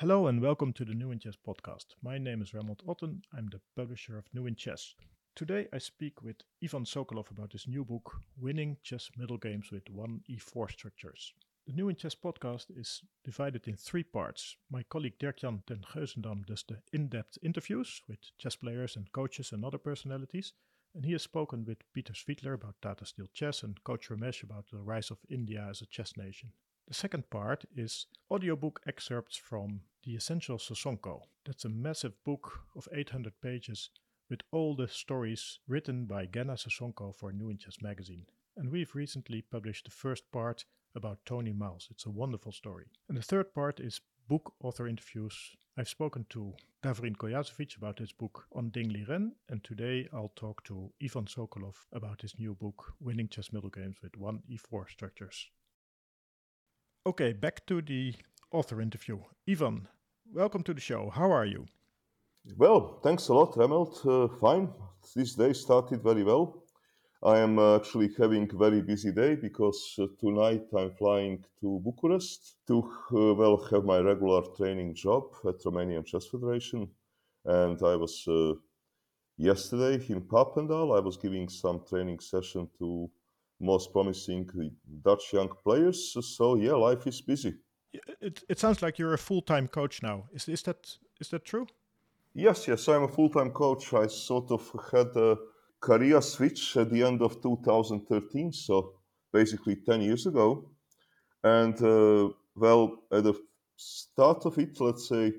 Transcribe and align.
Hello 0.00 0.28
and 0.28 0.40
welcome 0.40 0.72
to 0.74 0.84
the 0.84 0.94
New 0.94 1.10
in 1.10 1.18
Chess 1.18 1.34
podcast. 1.44 1.86
My 2.04 2.18
name 2.18 2.40
is 2.40 2.52
Remmelt 2.52 2.86
Otten. 2.86 3.22
I'm 3.36 3.48
the 3.50 3.60
publisher 3.74 4.16
of 4.16 4.32
New 4.32 4.46
in 4.46 4.54
Chess. 4.54 4.94
Today 5.34 5.66
I 5.72 5.78
speak 5.78 6.22
with 6.22 6.36
Ivan 6.62 6.84
Sokolov 6.84 7.32
about 7.32 7.50
his 7.50 7.66
new 7.66 7.84
book, 7.84 8.12
Winning 8.40 8.76
Chess 8.84 9.10
Middle 9.16 9.38
Games 9.38 9.72
with 9.72 9.86
1e4 9.86 10.70
Structures. 10.70 11.32
The 11.66 11.72
New 11.72 11.88
in 11.88 11.96
Chess 11.96 12.14
podcast 12.14 12.66
is 12.78 13.02
divided 13.24 13.66
in 13.66 13.74
three 13.74 14.04
parts. 14.04 14.54
My 14.70 14.84
colleague 14.84 15.18
Dirk-Jan 15.18 15.64
ten 15.66 15.84
Geuzendam 15.92 16.46
does 16.46 16.62
the 16.68 16.78
in-depth 16.92 17.36
interviews 17.42 18.00
with 18.08 18.20
chess 18.38 18.54
players 18.54 18.94
and 18.94 19.10
coaches 19.10 19.50
and 19.50 19.64
other 19.64 19.78
personalities. 19.78 20.52
And 20.94 21.04
he 21.04 21.10
has 21.10 21.22
spoken 21.22 21.64
with 21.64 21.78
Peter 21.92 22.12
Svidler 22.12 22.54
about 22.54 22.76
Tata 22.80 23.04
Steel 23.04 23.26
chess 23.34 23.64
and 23.64 23.82
Coach 23.82 24.10
Ramesh 24.10 24.44
about 24.44 24.66
the 24.70 24.78
rise 24.78 25.10
of 25.10 25.18
India 25.28 25.66
as 25.68 25.82
a 25.82 25.86
chess 25.86 26.16
nation. 26.16 26.52
The 26.88 26.94
second 26.94 27.28
part 27.28 27.66
is 27.76 28.06
audiobook 28.30 28.80
excerpts 28.86 29.36
from 29.36 29.82
The 30.04 30.16
Essential 30.16 30.56
Sosonko. 30.56 31.20
That's 31.44 31.66
a 31.66 31.68
massive 31.68 32.14
book 32.24 32.60
of 32.74 32.88
800 32.90 33.34
pages 33.42 33.90
with 34.30 34.40
all 34.52 34.74
the 34.74 34.88
stories 34.88 35.58
written 35.68 36.06
by 36.06 36.24
Genna 36.24 36.56
Sosonko 36.56 37.14
for 37.14 37.30
New 37.30 37.50
in 37.50 37.58
Chess 37.58 37.82
magazine. 37.82 38.24
And 38.56 38.70
we've 38.70 38.94
recently 38.94 39.42
published 39.42 39.84
the 39.84 39.90
first 39.90 40.32
part 40.32 40.64
about 40.94 41.18
Tony 41.26 41.52
Miles. 41.52 41.88
It's 41.90 42.06
a 42.06 42.10
wonderful 42.10 42.52
story. 42.52 42.86
And 43.10 43.18
the 43.18 43.22
third 43.22 43.52
part 43.52 43.80
is 43.80 44.00
book 44.26 44.54
author 44.62 44.88
interviews. 44.88 45.34
I've 45.76 45.90
spoken 45.90 46.24
to 46.30 46.54
Davorin 46.82 47.18
Kuljasevic 47.18 47.76
about 47.76 47.98
his 47.98 48.12
book 48.12 48.46
on 48.54 48.70
Ding 48.70 48.90
Liren, 48.90 49.32
and 49.50 49.62
today 49.62 50.08
I'll 50.10 50.32
talk 50.36 50.64
to 50.64 50.90
Ivan 51.04 51.26
Sokolov 51.26 51.74
about 51.92 52.22
his 52.22 52.38
new 52.38 52.54
book, 52.54 52.94
Winning 52.98 53.28
Chess 53.28 53.52
Middle 53.52 53.68
Games 53.68 53.96
with 54.02 54.12
1e4 54.12 54.88
Structures. 54.88 55.50
Okay, 57.08 57.32
back 57.32 57.64
to 57.64 57.80
the 57.80 58.14
author 58.52 58.82
interview. 58.82 59.18
Ivan, 59.48 59.88
welcome 60.30 60.62
to 60.64 60.74
the 60.74 60.80
show. 60.82 61.08
How 61.08 61.32
are 61.32 61.46
you? 61.46 61.64
Well, 62.58 63.00
thanks 63.02 63.28
a 63.28 63.32
lot, 63.32 63.54
Remmelt. 63.54 64.04
Uh, 64.04 64.28
fine. 64.36 64.68
This 65.16 65.34
day 65.34 65.54
started 65.54 66.02
very 66.02 66.22
well. 66.22 66.64
I 67.22 67.38
am 67.38 67.58
uh, 67.58 67.76
actually 67.76 68.10
having 68.18 68.46
a 68.52 68.56
very 68.58 68.82
busy 68.82 69.10
day 69.10 69.36
because 69.36 69.94
uh, 69.98 70.08
tonight 70.20 70.66
I'm 70.76 70.90
flying 70.90 71.42
to 71.62 71.80
Bucharest 71.82 72.56
to 72.66 72.76
uh, 72.82 73.32
well 73.32 73.56
have 73.70 73.86
my 73.86 74.00
regular 74.00 74.42
training 74.58 74.94
job 74.94 75.32
at 75.46 75.64
Romanian 75.64 76.04
Chess 76.04 76.26
Federation, 76.26 76.90
and 77.46 77.82
I 77.82 77.96
was 77.96 78.28
uh, 78.28 78.52
yesterday 79.38 79.94
in 80.10 80.20
Papendal. 80.20 80.94
I 80.94 81.00
was 81.00 81.16
giving 81.16 81.48
some 81.48 81.80
training 81.88 82.20
session 82.20 82.68
to 82.78 83.10
most 83.60 83.92
promising 83.92 84.48
Dutch 85.04 85.32
young 85.32 85.50
players. 85.64 86.16
So 86.36 86.56
yeah, 86.56 86.74
life 86.74 87.06
is 87.06 87.20
busy. 87.20 87.54
It 88.20 88.44
it 88.48 88.58
sounds 88.58 88.82
like 88.82 88.98
you're 88.98 89.14
a 89.14 89.18
full 89.18 89.42
time 89.42 89.68
coach 89.68 90.02
now. 90.02 90.24
Is 90.32 90.48
is 90.48 90.62
that 90.62 90.98
is 91.20 91.28
that 91.28 91.44
true? 91.44 91.66
Yes, 92.34 92.68
yes, 92.68 92.88
I'm 92.88 93.04
a 93.04 93.08
full 93.08 93.30
time 93.30 93.50
coach. 93.50 93.92
I 93.94 94.06
sort 94.06 94.50
of 94.50 94.70
had 94.92 95.16
a 95.16 95.36
career 95.80 96.20
switch 96.20 96.76
at 96.76 96.90
the 96.90 97.02
end 97.02 97.22
of 97.22 97.42
2013, 97.42 98.52
so 98.52 98.92
basically 99.32 99.76
10 99.76 100.02
years 100.02 100.26
ago. 100.26 100.70
And 101.42 101.74
uh, 101.82 102.28
well, 102.54 103.02
at 103.10 103.24
the 103.24 103.34
start 103.76 104.44
of 104.44 104.58
it, 104.58 104.80
let's 104.80 105.08
say 105.08 105.32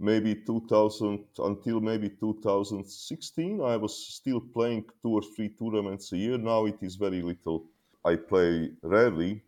maybe 0.00 0.34
2000 0.34 1.24
until 1.38 1.80
maybe 1.80 2.08
2016, 2.08 3.60
I 3.60 3.76
was 3.76 3.94
still 3.96 4.40
playing 4.40 4.86
two 5.02 5.10
or 5.10 5.22
three 5.22 5.50
tournaments 5.50 6.12
a 6.12 6.16
year. 6.16 6.38
Now 6.38 6.64
it 6.66 6.78
is 6.82 6.96
very 6.96 7.22
little. 7.22 7.66
I 8.04 8.16
play 8.16 8.70
rarely, 8.82 9.42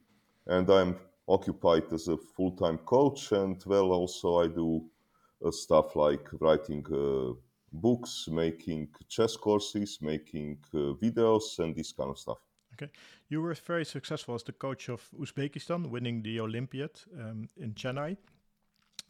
and 0.47 0.69
I'm 0.71 0.97
occupied 1.27 1.93
as 1.93 2.09
a 2.09 2.19
full-time 2.19 2.79
coach. 2.79 3.33
And 3.33 3.63
well, 3.67 3.93
also 3.93 4.43
I 4.43 4.49
do 4.49 4.85
uh, 5.45 5.51
stuff 5.51 5.97
like 5.97 6.29
writing. 6.41 6.85
Uh, 6.93 7.35
books, 7.73 8.29
making 8.31 8.89
chess 9.09 9.37
courses, 9.37 9.99
making 10.01 10.59
uh, 10.75 10.95
videos, 11.01 11.59
and 11.59 11.75
this 11.75 11.93
kind 11.93 12.11
of 12.11 12.19
stuff. 12.19 12.39
Okay, 12.75 12.91
you 13.29 13.43
were 13.43 13.55
very 13.55 13.85
successful 13.85 14.35
as 14.35 14.43
the 14.43 14.53
coach 14.53 14.89
of 14.89 15.09
Uzbekistan, 15.19 15.89
winning 15.89 16.23
the 16.23 16.41
Olympiad 16.41 17.01
um, 17.19 17.49
in 17.57 17.75
Chennai, 17.75 18.17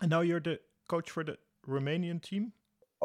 and 0.00 0.10
now 0.10 0.20
you're 0.20 0.41
the 0.41 0.60
coach 0.92 1.10
for 1.10 1.25
the 1.25 1.36
Romanian 1.66 2.20
team. 2.20 2.53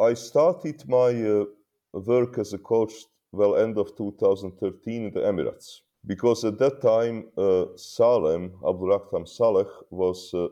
I 0.10 0.14
started 0.14 0.78
my 0.88 1.10
uh, 1.36 1.46
work 1.94 2.38
as 2.38 2.54
a 2.54 2.58
coach 2.58 2.94
well 3.32 3.56
end 3.56 3.78
of 3.78 3.96
2013 3.96 5.06
in 5.06 5.14
the 5.14 5.22
Emirates 5.22 5.68
because 6.06 6.46
at 6.46 6.58
that 6.60 6.82
time 6.82 7.18
uh, 7.38 7.66
Salem 7.76 8.44
Abdulrahman 8.70 9.26
Saleh 9.26 9.74
was 9.90 10.34
uh, 10.34 10.48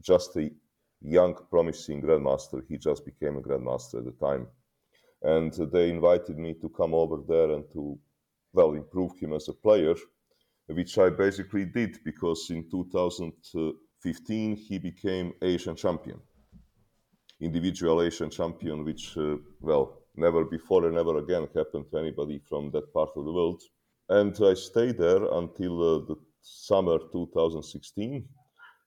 just 0.00 0.36
a 0.36 0.50
young, 1.00 1.34
promising 1.50 2.00
grandmaster. 2.02 2.62
He 2.68 2.76
just 2.78 3.04
became 3.04 3.36
a 3.36 3.42
grandmaster 3.42 3.98
at 3.98 4.04
the 4.04 4.16
time. 4.28 4.46
And 5.22 5.52
they 5.72 5.90
invited 5.90 6.36
me 6.38 6.54
to 6.62 6.68
come 6.68 6.94
over 6.94 7.18
there 7.28 7.50
and 7.56 7.64
to, 7.72 7.98
well, 8.52 8.72
improve 8.74 9.12
him 9.20 9.32
as 9.32 9.48
a 9.48 9.52
player, 9.52 9.94
which 10.66 10.98
I 10.98 11.10
basically 11.10 11.64
did 11.64 11.98
because 12.04 12.50
in 12.50 12.68
2015 12.70 14.56
he 14.56 14.78
became 14.78 15.32
Asian 15.42 15.76
champion, 15.76 16.20
individual 17.42 18.02
Asian 18.02 18.30
champion, 18.30 18.84
which, 18.84 19.16
uh, 19.16 19.36
well, 19.60 19.98
never 20.16 20.44
before 20.44 20.86
and 20.86 20.94
never 20.94 21.18
again 21.18 21.48
happened 21.54 21.86
to 21.90 21.98
anybody 21.98 22.40
from 22.48 22.70
that 22.70 22.92
part 22.92 23.10
of 23.16 23.24
the 23.24 23.32
world. 23.32 23.60
And 24.08 24.34
I 24.42 24.54
stayed 24.54 24.98
there 24.98 25.24
until 25.40 25.74
uh, 25.82 26.06
the 26.06 26.16
summer 26.42 26.98
2016 27.12 28.28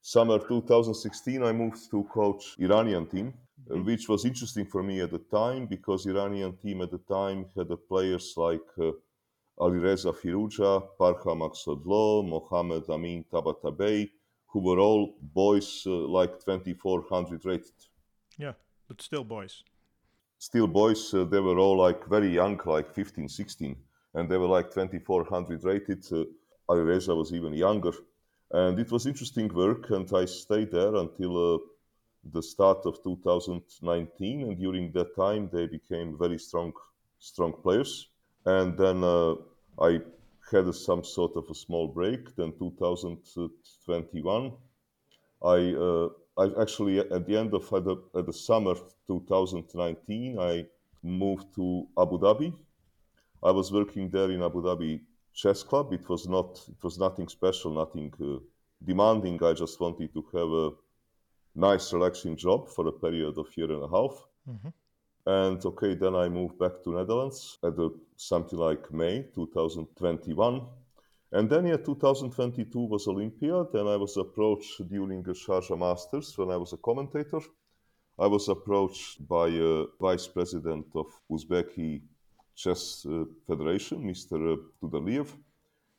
summer 0.05 0.37
2016, 0.37 1.41
I 1.41 1.51
moved 1.51 1.89
to 1.89 2.03
coach 2.03 2.55
Iranian 2.59 3.07
team, 3.07 3.33
mm-hmm. 3.67 3.83
which 3.85 4.07
was 4.07 4.23
interesting 4.23 4.65
for 4.65 4.83
me 4.83 5.01
at 5.01 5.09
the 5.09 5.23
time 5.39 5.65
because 5.65 6.05
Iranian 6.05 6.55
team 6.57 6.83
at 6.83 6.91
the 6.91 6.99
time 6.99 7.47
had 7.57 7.69
players 7.89 8.35
like 8.37 8.69
uh, 8.79 8.91
Alireza 9.59 10.13
Firouzja, 10.13 10.83
Parham 10.99 11.39
Maghsoodloo, 11.39 12.23
Mohammed 12.29 12.87
Amin 12.87 13.25
Tabatabai, 13.33 14.07
who 14.45 14.59
were 14.59 14.77
all 14.79 15.15
boys 15.19 15.83
uh, 15.87 15.89
like 15.89 16.33
2400 16.45 17.43
rated. 17.43 17.79
Yeah, 18.37 18.53
but 18.87 19.01
still 19.01 19.23
boys. 19.23 19.63
Still 20.39 20.67
boys. 20.67 21.13
Uh, 21.13 21.23
they 21.23 21.39
were 21.39 21.57
all 21.57 21.77
like 21.77 22.07
very 22.07 22.29
young, 22.33 22.59
like 22.65 22.93
15, 22.93 23.29
16, 23.29 23.75
and 24.13 24.29
they 24.29 24.37
were 24.37 24.47
like 24.47 24.71
2400 24.71 25.63
rated. 25.63 26.05
Uh, 26.11 26.25
Alireza 26.69 27.15
was 27.15 27.31
even 27.33 27.53
younger. 27.53 27.91
And 28.51 28.79
it 28.79 28.91
was 28.91 29.05
interesting 29.05 29.53
work, 29.53 29.89
and 29.89 30.11
I 30.13 30.25
stayed 30.25 30.71
there 30.71 30.95
until 30.95 31.55
uh, 31.55 31.57
the 32.31 32.41
start 32.41 32.85
of 32.85 33.01
2019. 33.03 34.43
And 34.43 34.57
during 34.57 34.91
that 34.91 35.15
time, 35.15 35.49
they 35.51 35.67
became 35.67 36.17
very 36.17 36.37
strong, 36.37 36.73
strong 37.19 37.53
players. 37.53 38.07
And 38.45 38.77
then 38.77 39.03
uh, 39.03 39.35
I 39.79 40.01
had 40.51 40.73
some 40.75 41.03
sort 41.03 41.35
of 41.35 41.49
a 41.49 41.55
small 41.55 41.87
break. 41.87 42.35
Then 42.35 42.53
2021, 42.59 44.51
I, 45.43 45.73
uh, 45.73 46.09
I 46.37 46.49
actually 46.61 46.99
at 46.99 47.25
the 47.25 47.37
end 47.37 47.53
of 47.53 47.71
at 47.73 47.85
the, 47.85 47.95
at 48.15 48.25
the 48.25 48.33
summer 48.33 48.75
2019, 49.07 50.39
I 50.39 50.65
moved 51.01 51.53
to 51.55 51.87
Abu 51.97 52.17
Dhabi. 52.19 52.53
I 53.43 53.51
was 53.51 53.71
working 53.71 54.09
there 54.09 54.31
in 54.31 54.41
Abu 54.43 54.61
Dhabi 54.61 55.01
chess 55.33 55.63
club. 55.63 55.93
It 55.93 56.07
was 56.09 56.27
not. 56.27 56.61
It 56.67 56.83
was 56.83 56.97
nothing 56.97 57.27
special, 57.27 57.71
nothing 57.71 58.11
uh, 58.21 58.39
demanding. 58.83 59.41
I 59.43 59.53
just 59.53 59.79
wanted 59.79 60.13
to 60.13 60.21
have 60.33 60.51
a 60.51 60.71
nice, 61.55 61.93
relaxing 61.93 62.35
job 62.35 62.69
for 62.69 62.87
a 62.87 62.91
period 62.91 63.37
of 63.37 63.47
year 63.55 63.71
and 63.71 63.83
a 63.83 63.87
half. 63.87 64.27
Mm-hmm. 64.49 64.69
And 65.27 65.65
okay, 65.65 65.95
then 65.95 66.15
I 66.15 66.29
moved 66.29 66.59
back 66.59 66.83
to 66.83 66.91
Netherlands 66.91 67.57
at 67.63 67.75
the, 67.75 67.89
something 68.15 68.59
like 68.59 68.91
May 68.91 69.23
2021. 69.33 70.61
And 71.35 71.49
then, 71.49 71.65
yeah, 71.65 71.75
2022 71.75 72.79
was 72.79 73.09
Olympiad, 73.09 73.73
and 73.73 73.89
I 73.89 73.97
was 73.97 74.15
approached 74.15 74.87
during 74.87 75.21
the 75.21 75.33
Sharjah 75.33 75.77
Masters 75.77 76.37
when 76.37 76.49
I 76.49 76.55
was 76.55 76.71
a 76.71 76.77
commentator. 76.77 77.41
I 78.17 78.27
was 78.27 78.47
approached 78.47 79.27
by 79.27 79.49
a 79.49 79.83
vice 79.99 80.27
president 80.27 80.85
of 80.95 81.07
Uzbeki 81.29 82.03
Chess 82.55 83.05
uh, 83.05 83.25
Federation, 83.45 84.01
Mr. 84.09 84.53
Uh, 84.53 84.57
Tudorliev, 84.79 85.27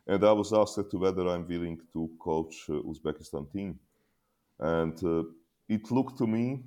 and 0.07 0.25
I 0.25 0.33
was 0.33 0.55
asked 0.55 0.95
whether 0.95 1.29
I'm 1.29 1.47
willing 1.47 1.81
to 1.93 2.09
coach 2.19 2.71
uh, 2.71 2.81
Uzbekistan 2.91 3.53
team. 3.53 3.79
And 4.59 4.97
uh, 5.05 5.25
it 5.69 5.91
looked 5.91 6.17
to 6.17 6.27
me 6.27 6.63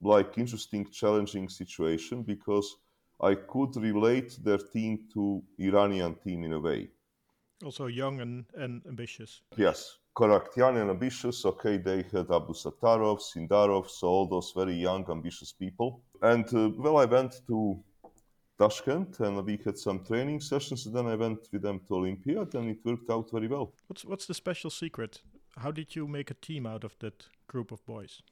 like 0.00 0.38
interesting, 0.38 0.88
challenging 0.92 1.48
situation 1.48 2.22
because 2.22 2.76
I 3.20 3.34
could 3.34 3.74
relate 3.74 4.38
their 4.44 4.58
team 4.58 5.08
to 5.14 5.42
Iranian 5.58 6.14
team 6.24 6.44
in 6.44 6.52
a 6.52 6.60
way. 6.60 6.88
Also 7.62 7.86
young 7.86 8.20
and, 8.20 8.44
and 8.56 8.82
ambitious. 8.86 9.42
Yes, 9.56 9.98
correct. 10.14 10.56
Young 10.56 10.78
and 10.78 10.90
ambitious. 10.90 11.44
Okay, 11.44 11.76
they 11.76 11.98
had 12.12 12.26
Abdusattorov, 12.28 13.20
Sindarov, 13.20 13.88
so 13.88 14.08
all 14.08 14.26
those 14.26 14.52
very 14.54 14.74
young, 14.74 15.08
ambitious 15.10 15.52
people. 15.52 16.00
And 16.22 16.44
uh, 16.54 16.70
well, 16.76 16.96
I 16.96 17.04
went 17.04 17.40
to 17.46 17.78
Tashkent, 18.58 19.20
and 19.20 19.44
we 19.44 19.58
had 19.64 19.78
some 19.78 20.04
training 20.04 20.40
sessions. 20.40 20.86
And 20.86 20.94
then 20.96 21.06
I 21.06 21.14
went 21.14 21.48
with 21.52 21.62
them 21.62 21.80
to 21.86 21.94
Olympiad, 21.94 22.54
and 22.54 22.70
it 22.70 22.78
worked 22.84 23.10
out 23.10 23.30
very 23.30 23.48
well. 23.48 23.72
What's 23.86 24.04
what's 24.04 24.26
the 24.26 24.34
special 24.34 24.70
secret? 24.70 25.22
How 25.56 25.70
did 25.70 25.94
you 25.94 26.08
make 26.08 26.30
a 26.30 26.34
team 26.34 26.66
out 26.66 26.84
of 26.84 26.98
that 26.98 27.28
group 27.46 27.72
of 27.72 27.84
boys? 27.86 28.22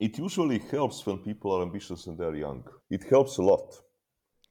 It 0.00 0.18
usually 0.18 0.58
helps 0.58 1.06
when 1.06 1.18
people 1.18 1.52
are 1.52 1.62
ambitious 1.62 2.06
and 2.06 2.18
they're 2.18 2.34
young. 2.34 2.64
It 2.90 3.04
helps 3.04 3.38
a 3.38 3.42
lot. 3.42 3.80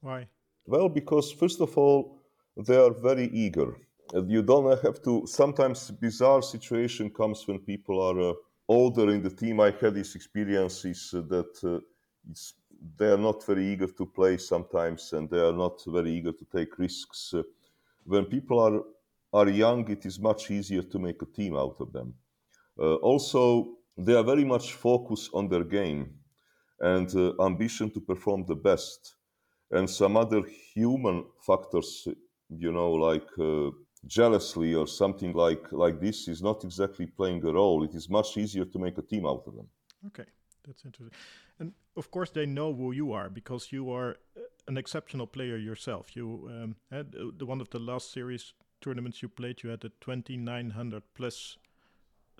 Why? 0.00 0.26
Well, 0.66 0.88
because 0.88 1.32
first 1.32 1.60
of 1.60 1.76
all, 1.76 2.18
they 2.56 2.76
are 2.76 2.92
very 2.92 3.26
eager. 3.26 3.76
You 4.12 4.42
don't 4.42 4.82
have 4.82 5.02
to. 5.02 5.26
Sometimes 5.26 5.90
bizarre 5.90 6.42
situation 6.42 7.10
comes 7.10 7.46
when 7.48 7.58
people 7.60 8.00
are 8.02 8.20
uh, 8.30 8.34
older 8.68 9.10
in 9.10 9.22
the 9.22 9.30
team. 9.30 9.60
I 9.60 9.70
had 9.70 9.94
these 9.94 10.14
experiences 10.14 11.12
uh, 11.14 11.22
that 11.22 11.64
uh, 11.64 11.80
they 12.96 13.10
are 13.10 13.18
not 13.18 13.44
very 13.46 13.66
eager 13.66 13.86
to 13.86 14.06
play 14.06 14.36
sometimes, 14.36 15.12
and 15.12 15.28
they 15.30 15.40
are 15.40 15.52
not 15.52 15.82
very 15.86 16.12
eager 16.12 16.32
to 16.32 16.44
take 16.44 16.78
risks. 16.78 17.34
When 18.04 18.26
people 18.26 18.60
are 18.60 18.82
are 19.32 19.48
young, 19.48 19.90
it 19.90 20.06
is 20.06 20.20
much 20.20 20.50
easier 20.50 20.82
to 20.82 20.98
make 20.98 21.20
a 21.22 21.26
team 21.26 21.56
out 21.56 21.76
of 21.80 21.92
them. 21.92 22.14
Uh, 22.78 22.96
also, 22.96 23.76
they 23.96 24.14
are 24.14 24.24
very 24.24 24.44
much 24.44 24.74
focused 24.74 25.30
on 25.34 25.48
their 25.48 25.64
game 25.64 26.14
and 26.80 27.14
uh, 27.16 27.32
ambition 27.42 27.90
to 27.90 28.00
perform 28.00 28.44
the 28.46 28.56
best 28.56 29.16
and 29.70 29.88
some 29.88 30.16
other 30.16 30.42
human 30.74 31.24
factors 31.46 32.08
you 32.50 32.72
know 32.72 32.92
like 32.92 33.28
uh, 33.38 33.70
jealously 34.06 34.74
or 34.74 34.86
something 34.86 35.32
like 35.32 35.72
like 35.72 36.00
this 36.00 36.28
is 36.28 36.42
not 36.42 36.64
exactly 36.64 37.06
playing 37.06 37.44
a 37.44 37.52
role. 37.52 37.84
It 37.84 37.94
is 37.94 38.08
much 38.08 38.36
easier 38.36 38.64
to 38.64 38.78
make 38.78 38.98
a 38.98 39.02
team 39.02 39.26
out 39.26 39.44
of 39.46 39.54
them. 39.56 39.68
Okay 40.06 40.26
that's 40.66 40.84
interesting. 40.84 41.16
And 41.58 41.72
of 41.96 42.10
course 42.10 42.30
they 42.30 42.46
know 42.46 42.74
who 42.74 42.92
you 42.92 43.12
are 43.12 43.28
because 43.28 43.72
you 43.72 43.90
are 43.92 44.16
uh, 44.36 44.40
an 44.66 44.76
exceptional 44.76 45.26
player 45.26 45.56
yourself. 45.56 46.16
You 46.16 46.48
um, 46.50 46.76
had 46.90 47.12
the 47.12 47.46
one 47.46 47.60
of 47.60 47.70
the 47.70 47.78
last 47.78 48.12
series 48.12 48.54
tournaments 48.80 49.22
you 49.22 49.28
played 49.28 49.62
you 49.62 49.70
had 49.70 49.84
a 49.84 49.90
2900 50.00 51.02
plus 51.14 51.58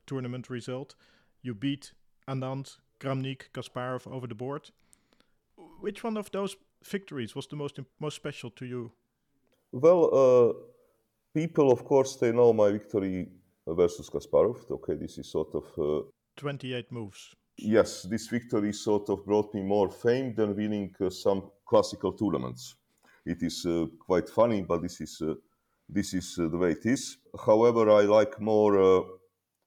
tournament 0.07 0.51
result. 0.51 0.95
You 1.43 1.55
beat 1.55 1.93
anand 2.29 2.79
kramnik 3.01 3.51
kasparov 3.53 4.07
over 4.07 4.27
the 4.27 4.35
board. 4.35 4.71
Which 5.81 6.03
one 6.03 6.17
of 6.17 6.31
those 6.31 6.57
victories 6.83 7.35
was 7.35 7.47
the 7.47 7.57
most 7.57 7.79
most 8.01 8.17
special 8.17 8.51
to 8.51 8.67
you? 8.67 8.93
Well, 9.73 10.11
uh, 10.13 10.53
people, 11.35 11.71
of 11.71 11.85
course, 11.85 12.17
they 12.17 12.33
know 12.33 12.53
my 12.53 12.71
victory 12.71 13.29
versus 13.67 14.09
Kasparov. 14.09 14.71
Okay, 14.71 14.95
this 14.95 15.19
is 15.19 15.31
sort 15.31 15.55
of 15.55 15.65
uh, 15.79 16.03
28 16.37 16.93
moves. 16.93 17.35
Yes, 17.59 18.03
this 18.03 18.27
victory 18.29 18.73
sort 18.73 19.09
of 19.11 19.25
brought 19.25 19.55
me 19.55 19.63
more 19.63 19.91
fame 19.91 20.35
than 20.35 20.57
winning 20.57 20.95
uh, 21.01 21.11
some 21.11 21.51
classical 21.67 22.13
tournaments. 22.13 22.77
It 23.27 23.43
is 23.43 23.65
uh, 23.67 23.87
quite 23.99 24.29
funny, 24.29 24.63
but 24.63 24.83
this 24.83 25.01
is 25.01 25.23
uh, 25.23 25.35
this 25.89 26.15
is 26.15 26.39
uh, 26.39 26.49
the 26.49 26.59
way 26.59 26.73
it 26.73 26.87
is. 26.87 27.19
However, 27.47 27.91
I 27.91 28.03
like 28.03 28.41
more 28.41 29.05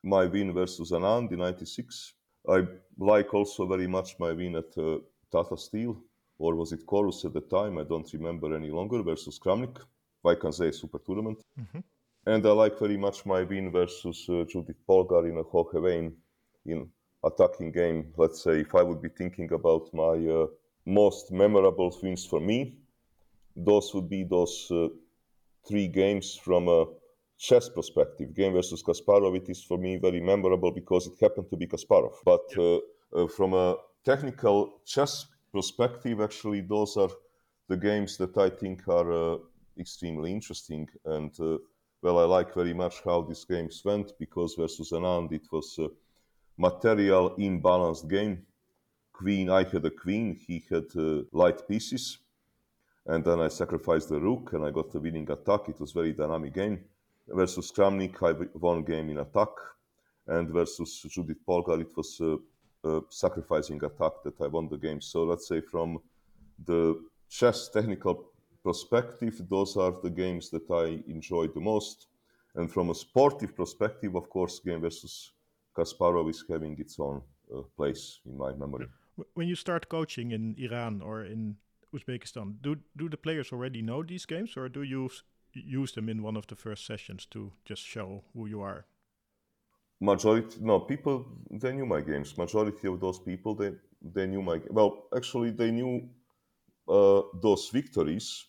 my 0.04 0.26
win 0.26 0.54
versus 0.54 0.92
Anand 0.92 1.32
in 1.32 1.40
'96. 1.40 2.14
I 2.50 2.64
like 2.98 3.34
also 3.34 3.68
very 3.68 3.88
much 3.88 4.20
my 4.20 4.32
win 4.32 4.56
at 4.56 4.74
Tata 5.32 5.58
Steel 5.58 5.98
or 6.40 6.56
was 6.56 6.72
it 6.72 6.86
Corus 6.86 7.26
at 7.26 7.34
the 7.34 7.42
time? 7.42 7.78
I 7.78 7.84
don't 7.84 8.12
remember 8.14 8.56
any 8.56 8.70
longer 8.70 9.02
versus 9.04 9.40
Kramnik. 9.40 9.78
Say 10.52 10.72
Super 10.72 11.00
Tournament. 11.00 11.40
Mm-hmm. 11.60 11.80
And 12.26 12.46
I 12.46 12.52
like 12.52 12.78
very 12.80 12.98
much 12.98 13.26
my 13.26 13.44
win 13.44 13.72
versus 13.72 14.28
uh, 14.30 14.44
Judith 14.50 14.82
Polgar 14.88 15.30
in 15.30 15.38
a 15.38 15.44
Hoogeveen 15.44 16.14
in 16.66 16.90
attacking 17.24 17.72
game. 17.72 18.14
Let's 18.18 18.44
say 18.44 18.62
if 18.62 18.76
I 18.76 18.84
would 18.84 19.02
be 19.02 19.10
thinking 19.10 19.52
about 19.54 19.94
my 19.94 20.16
uh, 20.28 20.48
most 20.86 21.32
memorable 21.32 21.96
wins 22.04 22.26
for 22.26 22.42
me, 22.42 22.78
those 23.56 23.94
would 23.94 24.10
be 24.10 24.24
those 24.24 24.68
uh, 24.72 24.90
three 25.68 25.88
games 25.88 26.36
from 26.36 26.68
a 26.68 26.86
chess 27.38 27.70
perspective. 27.70 28.34
Game 28.36 28.54
versus 28.54 28.84
Kasparov, 28.84 29.36
it 29.36 29.50
is 29.50 29.64
for 29.64 29.78
me 29.78 29.98
very 29.98 30.20
memorable 30.20 30.72
because 30.72 31.08
it 31.08 31.14
happened 31.22 31.50
to 31.50 31.58
be 31.58 31.68
Kasparov. 31.68 32.16
But 32.26 32.46
uh, 32.58 32.80
uh, 33.16 33.28
from 33.28 33.54
a 33.54 33.76
technical 34.04 34.82
chess 34.86 35.28
perspective, 35.54 36.22
actually, 36.22 36.62
those 36.62 36.98
are 36.98 37.10
the 37.68 37.78
games 37.78 38.18
that 38.18 38.38
I 38.38 38.50
think 38.50 38.88
are 38.88 39.12
uh, 39.12 39.38
extremely 39.80 40.32
interesting. 40.32 40.88
And 41.06 41.32
uh, 41.40 41.58
well, 42.02 42.20
I 42.20 42.24
like 42.24 42.54
very 42.54 42.74
much 42.74 43.02
how 43.04 43.22
these 43.22 43.44
games 43.46 43.82
went 43.84 44.14
because 44.20 44.56
versus 44.56 44.92
Anand, 44.92 45.32
it 45.32 45.48
was 45.52 45.78
a 45.80 45.90
material 46.58 47.36
imbalanced 47.38 48.08
game. 48.10 48.46
Queen, 49.14 49.50
I 49.50 49.64
had 49.64 49.86
a 49.86 49.90
queen, 49.90 50.36
he 50.36 50.64
had 50.70 50.86
uh, 50.96 51.24
light 51.32 51.68
pieces. 51.68 52.20
And 53.08 53.24
then 53.24 53.40
I 53.40 53.48
sacrificed 53.48 54.10
the 54.10 54.20
rook 54.20 54.54
and 54.54 54.66
I 54.66 54.72
got 54.72 54.92
the 54.92 55.00
winning 55.00 55.32
attack. 55.32 55.70
It 55.70 55.80
was 55.80 55.92
very 55.92 56.14
dynamic 56.14 56.54
game. 56.54 56.84
Versus 57.28 57.72
Kramnik, 57.72 58.22
I 58.22 58.48
won 58.54 58.84
game 58.84 59.10
in 59.10 59.18
attack. 59.18 59.50
And 60.28 60.50
versus 60.50 61.06
Judith 61.10 61.40
Polgar, 61.48 61.80
it 61.82 61.96
was 61.96 62.22
uh, 62.84 63.00
sacrificing 63.10 63.84
attack 63.84 64.12
that 64.24 64.40
I 64.42 64.48
won 64.48 64.68
the 64.68 64.78
game. 64.78 65.02
So 65.02 65.24
let's 65.24 65.48
say 65.48 65.62
from 65.62 66.00
the 66.66 67.02
chess 67.30 67.70
technical 67.70 68.30
perspective, 68.68 69.36
those 69.50 69.78
are 69.78 69.94
the 70.04 70.10
games 70.10 70.50
that 70.50 70.70
I 70.70 70.86
enjoy 71.16 71.48
the 71.48 71.62
most. 71.62 72.08
And 72.56 72.70
from 72.70 72.90
a 72.90 72.96
sportive 72.96 73.56
perspective, 73.56 74.16
of 74.16 74.30
course, 74.30 74.60
game 74.60 74.82
versus 74.82 75.32
Kasparov 75.76 76.30
is 76.30 76.44
having 76.50 76.76
its 76.80 77.00
own 77.00 77.22
uh, 77.54 77.62
place 77.78 78.20
in 78.26 78.38
my 78.38 78.52
memory. 78.54 78.88
When 79.34 79.48
you 79.48 79.56
start 79.56 79.90
coaching 79.90 80.32
in 80.32 80.56
Iran 80.58 81.02
or 81.02 81.24
in 81.26 81.56
Uzbekistan, 81.94 82.48
do 82.62 82.76
do 82.96 83.10
the 83.10 83.18
players 83.18 83.52
already 83.52 83.82
know 83.82 84.04
these 84.04 84.26
games, 84.28 84.58
or 84.58 84.70
do 84.70 84.82
you 84.82 85.10
use 85.54 85.94
them 85.94 86.10
in 86.10 86.24
one 86.24 86.38
of 86.38 86.46
the 86.48 86.56
first 86.56 86.86
sessions 86.86 87.26
to 87.28 87.52
just 87.70 87.84
show 87.84 88.24
who 88.34 88.48
you 88.48 88.62
are? 88.62 88.86
majority 90.00 90.58
no 90.62 90.80
people 90.80 91.26
they 91.50 91.74
knew 91.74 91.86
my 91.86 92.02
games 92.02 92.38
majority 92.38 92.88
of 92.88 93.00
those 93.00 93.20
people 93.20 93.56
they 93.56 93.72
they 94.14 94.28
knew 94.28 94.44
my 94.44 94.62
well 94.70 94.92
actually 95.16 95.52
they 95.52 95.72
knew 95.72 96.08
uh, 96.88 97.22
those 97.42 97.70
victories 97.74 98.48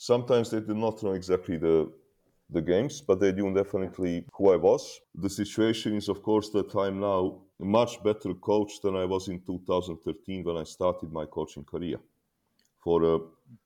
sometimes 0.00 0.50
they 0.50 0.60
did 0.60 0.76
not 0.76 1.02
know 1.02 1.12
exactly 1.12 1.58
the 1.58 1.92
the 2.48 2.62
games 2.62 3.02
but 3.08 3.20
they 3.20 3.32
knew 3.32 3.52
definitely 3.54 4.24
who 4.34 4.50
i 4.50 4.56
was 4.56 5.00
the 5.14 5.28
situation 5.28 5.94
is 5.94 6.08
of 6.08 6.22
course 6.22 6.48
that 6.48 6.74
i'm 6.74 6.98
now 6.98 7.38
much 7.58 8.02
better 8.02 8.32
coach 8.34 8.80
than 8.82 8.96
i 8.96 9.04
was 9.04 9.28
in 9.28 9.38
2013 9.40 10.42
when 10.44 10.56
i 10.56 10.64
started 10.64 11.12
my 11.12 11.26
coaching 11.26 11.64
career 11.64 11.98
for 12.78 12.98
a 13.14 13.18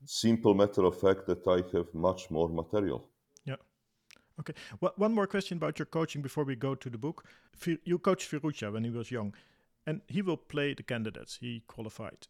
simple 0.04 0.54
matter 0.54 0.84
of 0.84 1.00
fact 1.00 1.24
that 1.26 1.46
i 1.46 1.58
have 1.76 1.88
much 1.94 2.30
more 2.30 2.48
material 2.48 3.00
Yeah. 3.44 3.60
Okay. 4.40 4.54
Well, 4.80 4.92
one 4.96 5.14
more 5.14 5.28
question 5.28 5.58
about 5.58 5.78
your 5.78 5.86
coaching 5.86 6.22
before 6.22 6.44
we 6.44 6.56
go 6.56 6.74
to 6.74 6.90
the 6.90 6.98
book. 6.98 7.24
You 7.84 7.98
coached 7.98 8.30
Firouzja 8.30 8.72
when 8.72 8.84
he 8.84 8.90
was 8.90 9.10
young, 9.10 9.34
and 9.86 10.00
he 10.08 10.22
will 10.22 10.36
play 10.36 10.74
the 10.74 10.82
candidates. 10.82 11.38
He 11.40 11.62
qualified. 11.74 12.26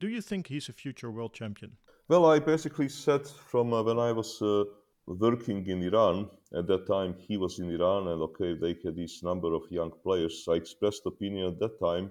Do 0.00 0.06
you 0.08 0.20
think 0.20 0.46
he's 0.46 0.68
a 0.68 0.72
future 0.72 1.10
world 1.10 1.32
champion? 1.32 1.78
Well, 2.08 2.24
I 2.24 2.38
basically 2.38 2.88
said 2.88 3.26
from 3.26 3.74
uh, 3.74 3.82
when 3.82 3.98
I 3.98 4.12
was 4.12 4.40
uh, 4.40 4.64
working 5.06 5.66
in 5.66 5.82
Iran, 5.82 6.30
at 6.54 6.66
that 6.66 6.86
time 6.86 7.14
he 7.18 7.36
was 7.36 7.58
in 7.58 7.70
Iran, 7.70 8.08
and 8.08 8.22
okay, 8.22 8.54
they 8.54 8.78
had 8.82 8.96
this 8.96 9.22
number 9.22 9.52
of 9.52 9.70
young 9.70 9.90
players. 10.02 10.46
I 10.48 10.54
expressed 10.54 11.04
opinion 11.04 11.48
at 11.48 11.58
that 11.58 11.78
time 11.78 12.10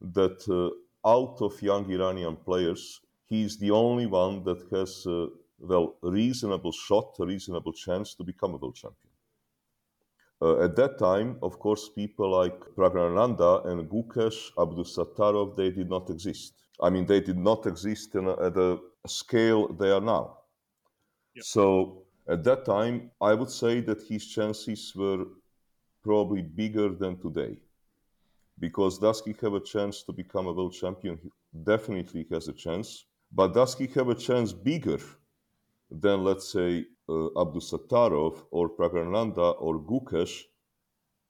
that 0.00 0.40
uh, 0.48 1.08
out 1.08 1.40
of 1.42 1.62
young 1.62 1.88
Iranian 1.92 2.34
players, 2.34 3.02
he's 3.26 3.56
the 3.56 3.70
only 3.70 4.06
one 4.06 4.42
that 4.42 4.62
has 4.72 5.06
uh, 5.06 5.26
well, 5.60 5.94
reasonable 6.02 6.72
shot, 6.72 7.14
a 7.20 7.24
reasonable 7.24 7.72
chance 7.72 8.16
to 8.16 8.24
become 8.24 8.54
a 8.54 8.56
world 8.56 8.74
champion. 8.74 9.12
Uh, 10.42 10.58
at 10.64 10.74
that 10.74 10.98
time, 10.98 11.38
of 11.40 11.60
course, 11.60 11.88
people 11.88 12.32
like 12.32 12.58
Praggnanandhaa 12.76 13.64
and 13.68 13.88
Gukesh, 13.88 14.52
Abdusattorov, 14.56 15.54
they 15.54 15.70
did 15.70 15.88
not 15.88 16.10
exist. 16.10 16.54
I 16.82 16.90
mean, 16.90 17.06
they 17.06 17.20
did 17.20 17.38
not 17.38 17.64
exist 17.66 18.16
a, 18.16 18.36
at 18.42 18.56
a 18.56 18.80
scale 19.06 19.68
they 19.68 19.90
are 19.90 20.00
now. 20.00 20.38
Yep. 21.34 21.44
So 21.44 22.02
at 22.28 22.44
that 22.44 22.64
time, 22.64 23.10
I 23.20 23.34
would 23.34 23.50
say 23.50 23.80
that 23.80 24.02
his 24.02 24.26
chances 24.26 24.92
were 24.94 25.26
probably 26.02 26.42
bigger 26.42 26.88
than 26.90 27.18
today. 27.18 27.56
Because 28.58 28.98
does 28.98 29.20
he 29.24 29.34
have 29.40 29.54
a 29.54 29.60
chance 29.60 30.02
to 30.04 30.12
become 30.12 30.46
a 30.46 30.52
world 30.52 30.72
champion? 30.72 31.18
He 31.22 31.30
definitely 31.64 32.26
has 32.30 32.48
a 32.48 32.52
chance. 32.52 33.04
But 33.32 33.52
does 33.52 33.74
he 33.74 33.86
have 33.88 34.08
a 34.08 34.14
chance 34.14 34.52
bigger 34.52 35.00
than, 35.90 36.24
let's 36.24 36.52
say, 36.52 36.86
uh, 37.08 37.28
Abdusattorov 37.36 38.44
or 38.50 38.68
Praggnanandhaa 38.70 39.60
or 39.60 39.78
Gukesh, 39.78 40.44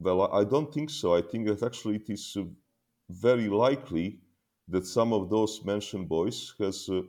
well, 0.00 0.32
I 0.32 0.44
don't 0.44 0.72
think 0.72 0.90
so. 0.90 1.14
I 1.14 1.22
think 1.22 1.46
that 1.46 1.62
actually 1.62 1.96
it 1.96 2.10
is 2.10 2.36
uh, 2.38 2.44
very 3.10 3.48
likely 3.48 4.20
that 4.68 4.86
some 4.86 5.12
of 5.12 5.30
those 5.30 5.64
mentioned 5.64 6.08
boys 6.08 6.54
has 6.58 6.88
a 6.88 7.02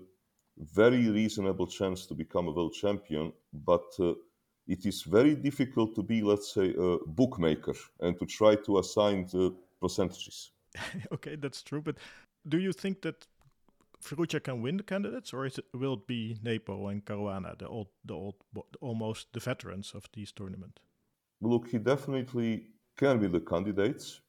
very 0.57 1.09
reasonable 1.09 1.67
chance 1.67 2.05
to 2.07 2.13
become 2.13 2.47
a 2.47 2.51
world 2.51 2.74
champion, 2.74 3.33
but 3.53 3.85
uh, 4.00 4.13
it 4.67 4.85
is 4.85 5.03
very 5.03 5.35
difficult 5.35 5.95
to 5.95 6.03
be, 6.03 6.21
let's 6.21 6.53
say, 6.53 6.74
a 6.77 6.97
bookmaker 7.05 7.75
and 8.00 8.17
to 8.19 8.25
try 8.25 8.55
to 8.55 8.79
assign 8.79 9.27
the 9.31 9.55
percentages. 9.81 10.51
okay, 11.13 11.35
that's 11.35 11.62
true. 11.62 11.81
But 11.81 11.97
do 12.47 12.57
you 12.57 12.71
think 12.71 13.01
that 13.01 13.27
Firouzja 14.01 14.43
can 14.43 14.62
win 14.62 14.77
the 14.77 14.83
candidates, 14.83 15.33
or 15.33 15.45
it, 15.45 15.59
will 15.74 15.93
it 15.93 16.07
be 16.07 16.38
Nepo 16.43 16.88
and 16.88 17.03
Caruana, 17.03 17.57
the 17.57 17.67
old, 17.67 17.88
the 18.03 18.13
old, 18.13 18.35
almost 18.81 19.27
the 19.33 19.39
veterans 19.39 19.93
of 19.95 20.05
this 20.15 20.31
tournament? 20.31 20.79
Look, 21.41 21.69
he 21.69 21.79
definitely 21.79 22.67
can 22.97 23.19
be 23.19 23.27
the 23.27 23.39
candidates. 23.39 24.21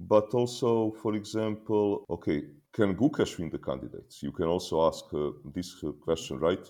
But 0.00 0.32
also, 0.34 0.92
for 1.02 1.14
example, 1.14 2.04
okay, 2.08 2.44
can 2.72 2.94
Gukesh 2.94 3.38
win 3.38 3.50
the 3.50 3.58
candidates? 3.58 4.22
You 4.22 4.32
can 4.32 4.46
also 4.46 4.86
ask 4.86 5.04
uh, 5.12 5.30
this 5.44 5.82
uh, 5.82 5.92
question, 5.92 6.38
right? 6.38 6.64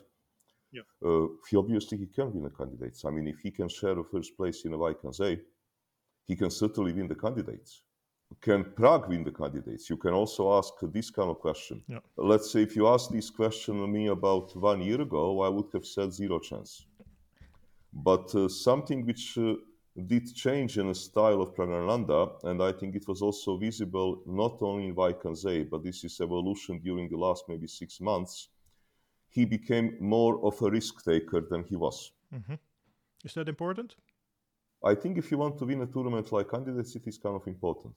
Yeah. 0.73 0.83
Uh, 1.05 1.27
he 1.49 1.57
obviously 1.57 1.99
he 1.99 2.07
can 2.07 2.33
win 2.33 2.45
the 2.45 2.51
candidates. 2.51 3.05
I 3.05 3.11
mean, 3.11 3.27
if 3.27 3.41
he 3.41 3.51
can 3.51 3.69
share 3.69 3.99
a 3.99 4.05
first 4.05 4.37
place 4.37 4.65
in 4.65 4.73
a 4.73 4.79
Wijk 4.79 5.05
aan 5.05 5.13
Zee, 5.13 5.41
he 6.27 6.37
can 6.37 6.51
certainly 6.51 6.93
win 6.93 7.09
the 7.09 7.15
candidates. 7.15 7.83
Can 8.41 8.65
Pragg 8.77 9.09
win 9.09 9.25
the 9.25 9.33
candidates? 9.33 9.89
You 9.89 9.97
can 9.97 10.13
also 10.13 10.53
ask 10.59 10.75
this 10.83 11.11
kind 11.11 11.31
of 11.31 11.39
question. 11.39 11.83
Yeah. 11.89 12.01
Let's 12.17 12.51
say 12.51 12.63
if 12.63 12.77
you 12.77 12.87
asked 12.87 13.11
this 13.11 13.31
question 13.31 13.81
to 13.81 13.87
me 13.87 14.09
about 14.09 14.55
one 14.57 14.83
year 14.83 15.01
ago, 15.01 15.43
I 15.43 15.49
would 15.49 15.73
have 15.73 15.87
said 15.87 16.13
zero 16.13 16.39
chance. 16.39 16.87
But 17.93 18.35
uh, 18.35 18.49
something 18.49 19.07
which 19.07 19.39
uh, 19.39 19.55
did 20.07 20.35
change 20.35 20.79
in 20.79 20.89
the 20.89 20.95
style 20.95 21.41
of 21.43 21.55
Praggnanandhaa, 21.55 22.45
and 22.45 22.63
I 22.63 22.73
think 22.73 22.95
it 22.95 23.09
was 23.09 23.23
also 23.23 23.57
visible 23.57 24.23
not 24.27 24.63
only 24.63 24.87
in 24.87 24.95
Wijk 24.95 25.25
aan 25.27 25.35
Zee, 25.35 25.65
but 25.65 25.83
this 25.83 26.05
is 26.05 26.21
evolution 26.21 26.79
during 26.79 27.09
the 27.09 27.17
last 27.17 27.49
maybe 27.49 27.67
six 27.67 28.01
months. 28.01 28.51
He 29.29 29.45
became 29.45 29.97
more 30.01 30.39
of 30.45 30.61
a 30.63 30.71
risk 30.71 31.05
taker 31.05 31.41
than 31.41 31.65
he 31.65 31.77
was. 31.77 32.13
Mm-hmm. 32.35 32.55
Is 33.25 33.35
that 33.35 33.49
important? 33.49 33.97
I 34.85 34.95
think 34.95 35.19
if 35.19 35.31
you 35.31 35.39
want 35.39 35.59
to 35.59 35.65
win 35.67 35.83
a 35.83 35.87
tournament 35.87 36.31
like 36.33 36.51
candidates, 36.51 36.95
it 36.95 37.07
is 37.07 37.19
kind 37.19 37.35
of 37.35 37.47
important. 37.47 37.95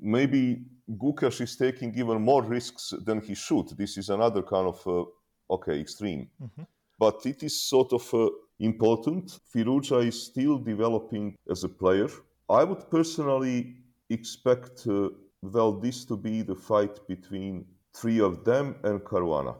Maybe 0.00 0.66
Gukesh 0.90 1.40
is 1.40 1.56
taking 1.56 1.94
even 1.98 2.20
more 2.20 2.42
risks 2.42 2.92
than 3.06 3.20
he 3.20 3.34
should. 3.34 3.68
This 3.76 3.96
is 3.96 4.10
another 4.10 4.42
kind 4.42 4.68
of, 4.68 4.86
uh, 4.86 5.54
okay, 5.54 5.80
extreme. 5.80 6.28
Mm-hmm. 6.42 6.62
But 6.98 7.24
it 7.24 7.42
is 7.42 7.62
sort 7.62 7.92
of 7.92 8.12
uh, 8.12 8.28
important. 8.60 9.38
Firouzja 9.54 10.06
is 10.06 10.20
still 10.20 10.58
developing 10.58 11.36
as 11.50 11.64
a 11.64 11.68
player. 11.68 12.08
I 12.48 12.64
would 12.64 12.90
personally 12.90 13.76
expect, 14.10 14.86
uh, 14.86 15.10
well, 15.42 15.72
this 15.72 16.04
to 16.06 16.16
be 16.16 16.42
the 16.42 16.54
fight 16.54 17.06
between 17.06 17.66
three 17.94 18.20
of 18.20 18.44
them 18.44 18.76
and 18.84 19.00
Caruana. 19.00 19.56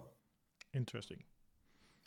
Interesting. 0.74 1.22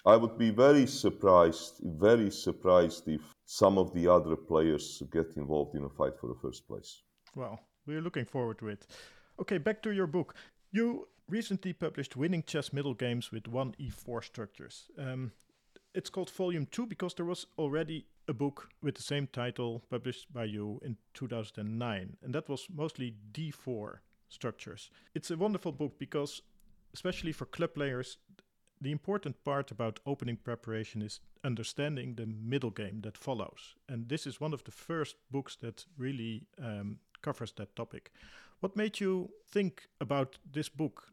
I 0.06 0.16
would 0.16 0.38
be 0.38 0.50
very 0.50 0.88
surprised, 0.88 1.80
very 1.84 2.32
surprised 2.32 3.08
if 3.08 3.22
some 3.46 3.78
of 3.78 3.94
the 3.94 4.08
other 4.08 4.36
players 4.36 5.04
get 5.12 5.34
involved 5.38 5.76
in 5.76 5.84
a 5.84 5.90
fight 5.90 6.18
for 6.20 6.28
the 6.28 6.40
first 6.42 6.68
place. 6.68 7.04
Well, 7.36 7.60
we're 7.86 8.02
looking 8.02 8.26
forward 8.26 8.58
to 8.60 8.70
it. 8.70 8.88
Okay, 9.40 9.60
back 9.60 9.82
to 9.84 9.92
your 9.92 10.08
book. 10.08 10.34
You 10.72 11.08
recently 11.30 11.74
published 11.74 12.18
Winning 12.18 12.44
Chess 12.44 12.74
Middle 12.74 12.96
Games 12.96 13.32
with 13.32 13.44
1e4 13.44 14.24
Structures. 14.24 14.90
Um, 14.98 15.32
it's 15.94 16.10
called 16.10 16.30
Volume 16.30 16.68
2 16.72 16.86
because 16.86 17.14
there 17.14 17.26
was 17.26 17.46
already 17.58 18.06
a 18.28 18.34
book 18.34 18.70
with 18.82 18.96
the 18.96 19.04
same 19.04 19.28
title 19.28 19.84
published 19.90 20.32
by 20.34 20.46
you 20.46 20.80
in 20.84 20.98
2009, 21.14 22.18
and 22.24 22.36
that 22.36 22.48
was 22.50 22.68
mostly 22.74 23.16
d4 23.34 24.00
structures. 24.30 24.90
It's 25.14 25.32
a 25.32 25.38
wonderful 25.38 25.72
book 25.72 26.00
because, 26.00 26.42
especially 26.94 27.34
for 27.34 27.46
club 27.46 27.74
players, 27.74 28.18
the 28.80 28.92
important 28.92 29.44
part 29.44 29.70
about 29.70 30.00
opening 30.06 30.38
preparation 30.38 31.02
is 31.02 31.20
understanding 31.44 32.16
the 32.16 32.26
middle 32.26 32.72
game 32.72 33.02
that 33.02 33.18
follows. 33.18 33.76
And 33.88 34.10
this 34.10 34.26
is 34.26 34.42
one 34.42 34.54
of 34.54 34.64
the 34.64 34.72
first 34.72 35.18
books 35.30 35.56
that 35.58 35.86
really 35.98 36.48
um, 36.60 36.98
covers 37.22 37.52
that 37.54 37.76
topic. 37.76 38.12
What 38.62 38.76
made 38.76 39.00
you 39.00 39.30
think 39.48 39.88
about 40.00 40.38
this 40.52 40.70
book 40.70 41.12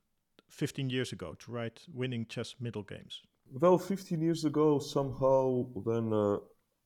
15 0.48 0.88
years 0.88 1.12
ago 1.12 1.34
to 1.40 1.52
write 1.52 1.82
Winning 1.92 2.26
Chess 2.26 2.54
Middle 2.58 2.84
Games? 2.84 3.22
Well, 3.52 3.78
15 3.78 4.20
years 4.20 4.44
ago, 4.44 4.78
somehow, 4.78 5.64
when 5.72 6.12
uh, 6.12 6.36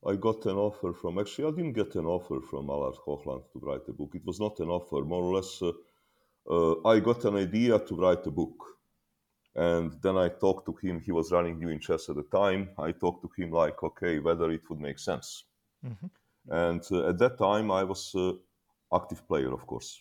I 0.06 0.14
got 0.16 0.46
an 0.46 0.56
offer 0.56 0.92
from, 0.92 1.18
actually, 1.18 1.48
I 1.48 1.50
didn't 1.50 1.72
get 1.72 1.96
an 1.96 2.06
offer 2.06 2.40
from 2.40 2.70
Allard 2.70 2.94
Hoogland 3.04 3.42
to 3.52 3.58
write 3.58 3.88
a 3.88 3.92
book. 3.92 4.12
It 4.14 4.24
was 4.24 4.38
not 4.38 4.60
an 4.60 4.68
offer, 4.68 5.04
more 5.04 5.24
or 5.24 5.34
less, 5.34 5.60
uh, 5.60 5.72
uh, 6.48 6.88
I 6.88 7.00
got 7.00 7.24
an 7.24 7.36
idea 7.36 7.78
to 7.80 7.96
write 7.96 8.26
a 8.26 8.30
book. 8.30 8.54
And 9.56 9.92
then 10.02 10.16
I 10.16 10.28
talked 10.28 10.66
to 10.66 10.74
him. 10.86 11.00
He 11.00 11.12
was 11.12 11.32
running 11.32 11.58
New 11.58 11.68
in 11.68 11.80
Chess 11.80 12.08
at 12.08 12.16
the 12.16 12.22
time. 12.22 12.70
I 12.78 12.92
talked 12.92 13.22
to 13.22 13.42
him 13.42 13.50
like, 13.50 13.82
okay, 13.82 14.20
whether 14.20 14.50
it 14.50 14.62
would 14.70 14.80
make 14.80 14.98
sense. 14.98 15.44
Mm-hmm. 15.84 16.06
And 16.48 16.82
uh, 16.90 17.08
at 17.08 17.18
that 17.18 17.38
time, 17.38 17.70
I 17.70 17.82
was 17.84 18.14
uh, 18.14 18.32
active 18.94 19.26
player, 19.26 19.52
of 19.52 19.66
course. 19.66 20.00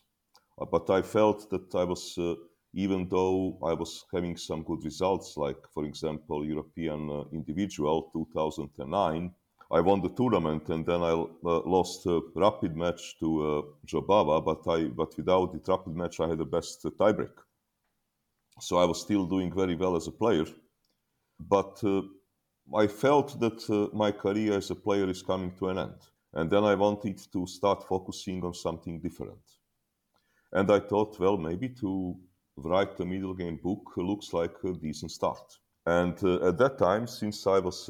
Uh, 0.60 0.66
but 0.66 0.90
I 0.90 1.02
felt 1.02 1.50
that 1.50 1.74
I 1.76 1.84
was 1.84 2.18
uh, 2.18 2.36
even 2.74 3.08
though 3.10 3.58
I 3.64 3.74
was 3.74 4.06
having 4.14 4.38
some 4.38 4.64
good 4.64 4.84
results, 4.84 5.36
like, 5.38 5.58
for 5.74 5.86
example, 5.86 6.46
European 6.46 7.10
uh, 7.10 7.24
Individual 7.34 8.10
2009, 8.14 9.34
I 9.72 9.80
won 9.82 10.02
the 10.02 10.10
tournament 10.10 10.70
and 10.70 10.86
then 10.86 11.02
I 11.02 11.12
uh, 11.12 11.26
lost 11.44 12.06
a 12.06 12.22
rapid 12.36 12.76
match 12.76 13.18
to 13.20 13.28
uh, 13.42 13.62
Jobava, 13.86 14.44
but, 14.44 14.70
I, 14.70 14.86
but 14.86 15.16
without 15.18 15.54
the 15.54 15.72
rapid 15.72 15.96
match, 15.96 16.20
I 16.20 16.28
had 16.28 16.38
the 16.40 16.46
best 16.46 16.86
uh, 16.86 16.90
tiebreak. 16.92 17.34
So 18.60 18.78
I 18.78 18.86
was 18.86 19.02
still 19.02 19.26
doing 19.26 19.54
very 19.54 19.76
well 19.76 19.96
as 19.96 20.08
a 20.08 20.12
player. 20.12 20.46
But 21.40 21.82
uh, 21.84 22.02
I 22.76 22.88
felt 22.88 23.40
that 23.40 23.70
uh, 23.70 23.96
my 23.96 24.12
career 24.12 24.58
as 24.58 24.72
a 24.72 24.76
player 24.76 25.10
is 25.10 25.22
coming 25.22 25.52
to 25.58 25.70
an 25.70 25.78
end. 25.78 26.02
And 26.34 26.50
then 26.50 26.64
I 26.64 26.76
wanted 26.76 27.20
to 27.34 27.48
start 27.48 27.88
focusing 27.88 28.44
on 28.44 28.54
something 28.54 29.00
different. 29.00 29.42
And 30.54 30.72
I 30.72 30.80
thought, 30.80 31.20
well, 31.20 31.38
maybe 31.38 31.70
to 31.80 32.18
write 32.58 33.00
a 33.00 33.06
middle 33.06 33.34
game 33.34 33.60
book 33.64 33.84
looks 33.98 34.34
like 34.34 34.56
a 34.64 34.74
decent 34.74 35.12
start. 35.12 35.58
And 35.86 36.18
uh, 36.24 36.48
at 36.50 36.58
that 36.60 36.78
time, 36.78 37.08
since 37.08 37.48
I 37.48 37.60
was 37.60 37.90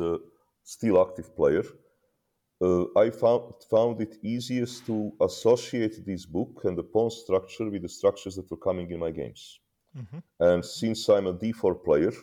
still 0.64 1.02
active 1.02 1.36
player, 1.36 1.64
uh, 2.62 2.86
I 2.96 3.10
found, 3.10 3.54
found 3.70 4.02
it 4.02 4.18
easiest 4.22 4.86
to 4.86 5.12
associate 5.20 6.06
this 6.06 6.26
book 6.26 6.62
and 6.64 6.78
the 6.78 6.84
pawn 6.84 7.10
structure 7.10 7.70
with 7.70 7.82
the 7.82 7.90
structures 7.90 8.36
that 8.36 8.50
were 8.52 8.58
coming 8.58 8.92
in 8.92 9.00
my 9.00 9.12
games. 9.12 9.60
Mm-hmm. 9.98 10.20
And 10.40 10.64
since 10.64 11.10
I'm 11.10 11.28
a 11.28 11.34
d4 11.34 11.84
player, 11.84 12.14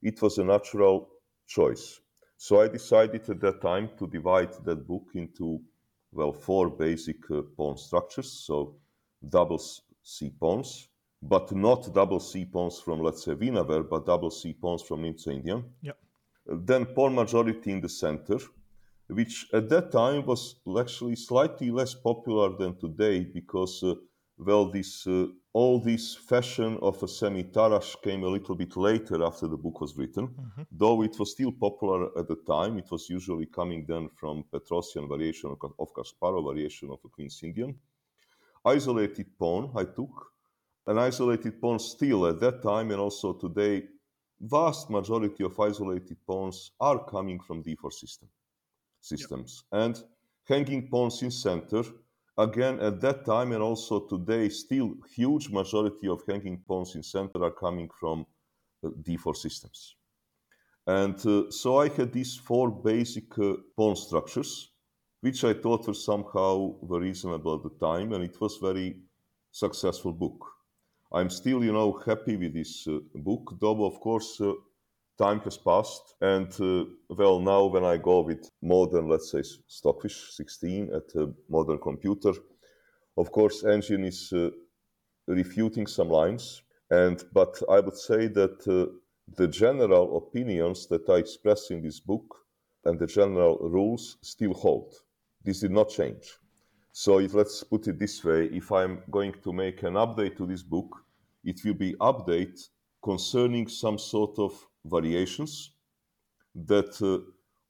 it 0.00 0.22
was 0.22 0.38
a 0.38 0.44
natural 0.44 1.08
choice. 1.46 2.00
So 2.36 2.60
I 2.60 2.68
decided 2.68 3.28
at 3.28 3.40
that 3.40 3.60
time 3.60 3.90
to 3.98 4.06
divide 4.06 4.52
that 4.64 4.86
book 4.86 5.08
into, 5.14 5.60
well, 6.12 6.32
four 6.32 6.70
basic 6.70 7.28
uh, 7.30 7.42
pawn 7.56 7.76
structures. 7.76 8.32
So 8.46 8.76
double 9.28 9.60
C 10.02 10.30
pawns, 10.30 10.88
but 11.22 11.52
not 11.52 11.92
double 11.94 12.20
C 12.20 12.44
pawns 12.44 12.80
from, 12.80 13.00
let's 13.00 13.24
say, 13.24 13.34
Winawer, 13.34 13.88
but 13.88 14.06
double 14.06 14.30
C 14.30 14.54
pawns 14.54 14.82
from 14.82 15.02
Nimzo 15.02 15.32
Indian. 15.32 15.64
Yeah. 15.82 15.92
Then 16.46 16.86
pawn 16.86 17.14
majority 17.14 17.72
in 17.72 17.80
the 17.80 17.88
center, 17.88 18.38
which 19.08 19.48
at 19.52 19.68
that 19.68 19.92
time 19.92 20.24
was 20.24 20.56
actually 20.78 21.16
slightly 21.16 21.70
less 21.70 21.94
popular 21.94 22.56
than 22.56 22.76
today 22.78 23.24
because, 23.24 23.82
uh, 23.82 23.94
well, 24.38 24.70
this 24.70 25.06
uh, 25.06 25.26
all 25.52 25.80
this 25.80 26.14
fashion 26.14 26.78
of 26.80 27.02
a 27.02 27.08
semi 27.08 27.42
Tarrasch 27.42 28.00
came 28.02 28.22
a 28.22 28.28
little 28.28 28.54
bit 28.54 28.76
later 28.76 29.24
after 29.24 29.48
the 29.48 29.56
book 29.56 29.80
was 29.80 29.96
written. 29.96 30.28
Mm-hmm. 30.28 30.62
Though 30.70 31.02
it 31.02 31.18
was 31.18 31.32
still 31.32 31.52
popular 31.52 32.16
at 32.16 32.28
the 32.28 32.36
time, 32.46 32.78
it 32.78 32.90
was 32.90 33.10
usually 33.10 33.46
coming 33.46 33.84
then 33.86 34.08
from 34.14 34.44
Petrosian 34.52 35.08
variation 35.08 35.50
of 35.78 35.92
Kasparov 35.92 36.52
variation 36.52 36.90
of 36.90 37.00
a 37.04 37.08
Queen's 37.08 37.40
Indian. 37.42 37.74
Isolated 38.64 39.36
pawn 39.38 39.72
I 39.74 39.84
took, 39.84 40.32
an 40.90 40.98
isolated 40.98 41.60
pawn 41.60 41.78
still 41.78 42.26
at 42.26 42.40
that 42.40 42.60
time 42.62 42.90
and 42.90 43.00
also 43.00 43.32
today, 43.32 43.84
vast 44.40 44.90
majority 44.90 45.44
of 45.44 45.58
isolated 45.60 46.16
pawns 46.26 46.72
are 46.80 47.04
coming 47.04 47.38
from 47.38 47.62
d4 47.62 47.92
system 47.92 48.28
systems. 49.00 49.64
Yep. 49.72 49.82
And 49.82 50.04
hanging 50.48 50.88
pawns 50.88 51.22
in 51.22 51.30
center, 51.30 51.84
again 52.36 52.80
at 52.80 53.00
that 53.02 53.24
time 53.24 53.52
and 53.52 53.62
also 53.62 54.00
today, 54.00 54.48
still 54.48 54.94
huge 55.14 55.48
majority 55.50 56.08
of 56.08 56.22
hanging 56.26 56.58
pawns 56.66 56.96
in 56.96 57.04
center 57.04 57.44
are 57.44 57.52
coming 57.52 57.88
from 58.00 58.26
uh, 58.84 58.88
d4 59.04 59.36
systems. 59.36 59.94
And 60.88 61.24
uh, 61.24 61.52
so 61.52 61.78
I 61.78 61.88
had 61.88 62.12
these 62.12 62.34
four 62.34 62.68
basic 62.68 63.38
uh, 63.38 63.54
pawn 63.76 63.94
structures, 63.94 64.72
which 65.20 65.44
I 65.44 65.54
thought 65.54 65.86
were 65.86 65.94
somehow 65.94 66.74
very 66.82 67.10
reasonable 67.10 67.54
at 67.54 67.62
the 67.62 67.86
time, 67.86 68.12
and 68.12 68.24
it 68.24 68.40
was 68.40 68.56
very 68.56 68.96
successful 69.52 70.12
book. 70.12 70.59
I'm 71.12 71.30
still, 71.30 71.64
you 71.64 71.72
know, 71.72 71.92
happy 72.06 72.36
with 72.36 72.54
this 72.54 72.86
uh, 72.86 72.98
book, 73.14 73.56
though, 73.60 73.84
of 73.84 74.00
course, 74.00 74.40
uh, 74.40 74.52
time 75.18 75.40
has 75.40 75.58
passed. 75.58 76.14
And, 76.20 76.48
uh, 76.60 76.84
well, 77.08 77.40
now 77.40 77.64
when 77.66 77.84
I 77.84 77.96
go 77.96 78.20
with 78.20 78.48
modern, 78.62 79.08
let's 79.08 79.32
say, 79.32 79.42
Stockfish 79.66 80.32
16 80.32 80.90
at 80.94 81.20
a 81.20 81.32
modern 81.48 81.78
computer, 81.78 82.32
of 83.16 83.32
course, 83.32 83.64
engine 83.64 84.04
is 84.04 84.32
uh, 84.32 84.50
refuting 85.26 85.86
some 85.86 86.10
lines. 86.10 86.62
And, 86.90 87.22
but 87.32 87.60
I 87.68 87.80
would 87.80 87.96
say 87.96 88.28
that 88.28 88.66
uh, 88.68 88.92
the 89.36 89.48
general 89.48 90.16
opinions 90.16 90.86
that 90.88 91.08
I 91.08 91.16
express 91.16 91.70
in 91.70 91.82
this 91.82 92.00
book 92.00 92.36
and 92.84 92.98
the 92.98 93.06
general 93.06 93.58
rules 93.58 94.16
still 94.22 94.54
hold. 94.54 94.94
This 95.44 95.60
did 95.60 95.72
not 95.72 95.88
change. 95.88 96.39
So 96.92 97.20
if 97.20 97.34
let's 97.34 97.62
put 97.62 97.86
it 97.86 97.98
this 97.98 98.24
way, 98.24 98.46
if 98.46 98.72
I'm 98.72 99.02
going 99.10 99.34
to 99.42 99.52
make 99.52 99.82
an 99.84 99.94
update 99.94 100.36
to 100.36 100.46
this 100.46 100.62
book, 100.62 101.04
it 101.44 101.60
will 101.64 101.74
be 101.74 101.94
update 101.94 102.68
concerning 103.02 103.68
some 103.68 103.98
sort 103.98 104.38
of 104.38 104.52
variations 104.84 105.72
that 106.54 107.00
uh, 107.00 107.18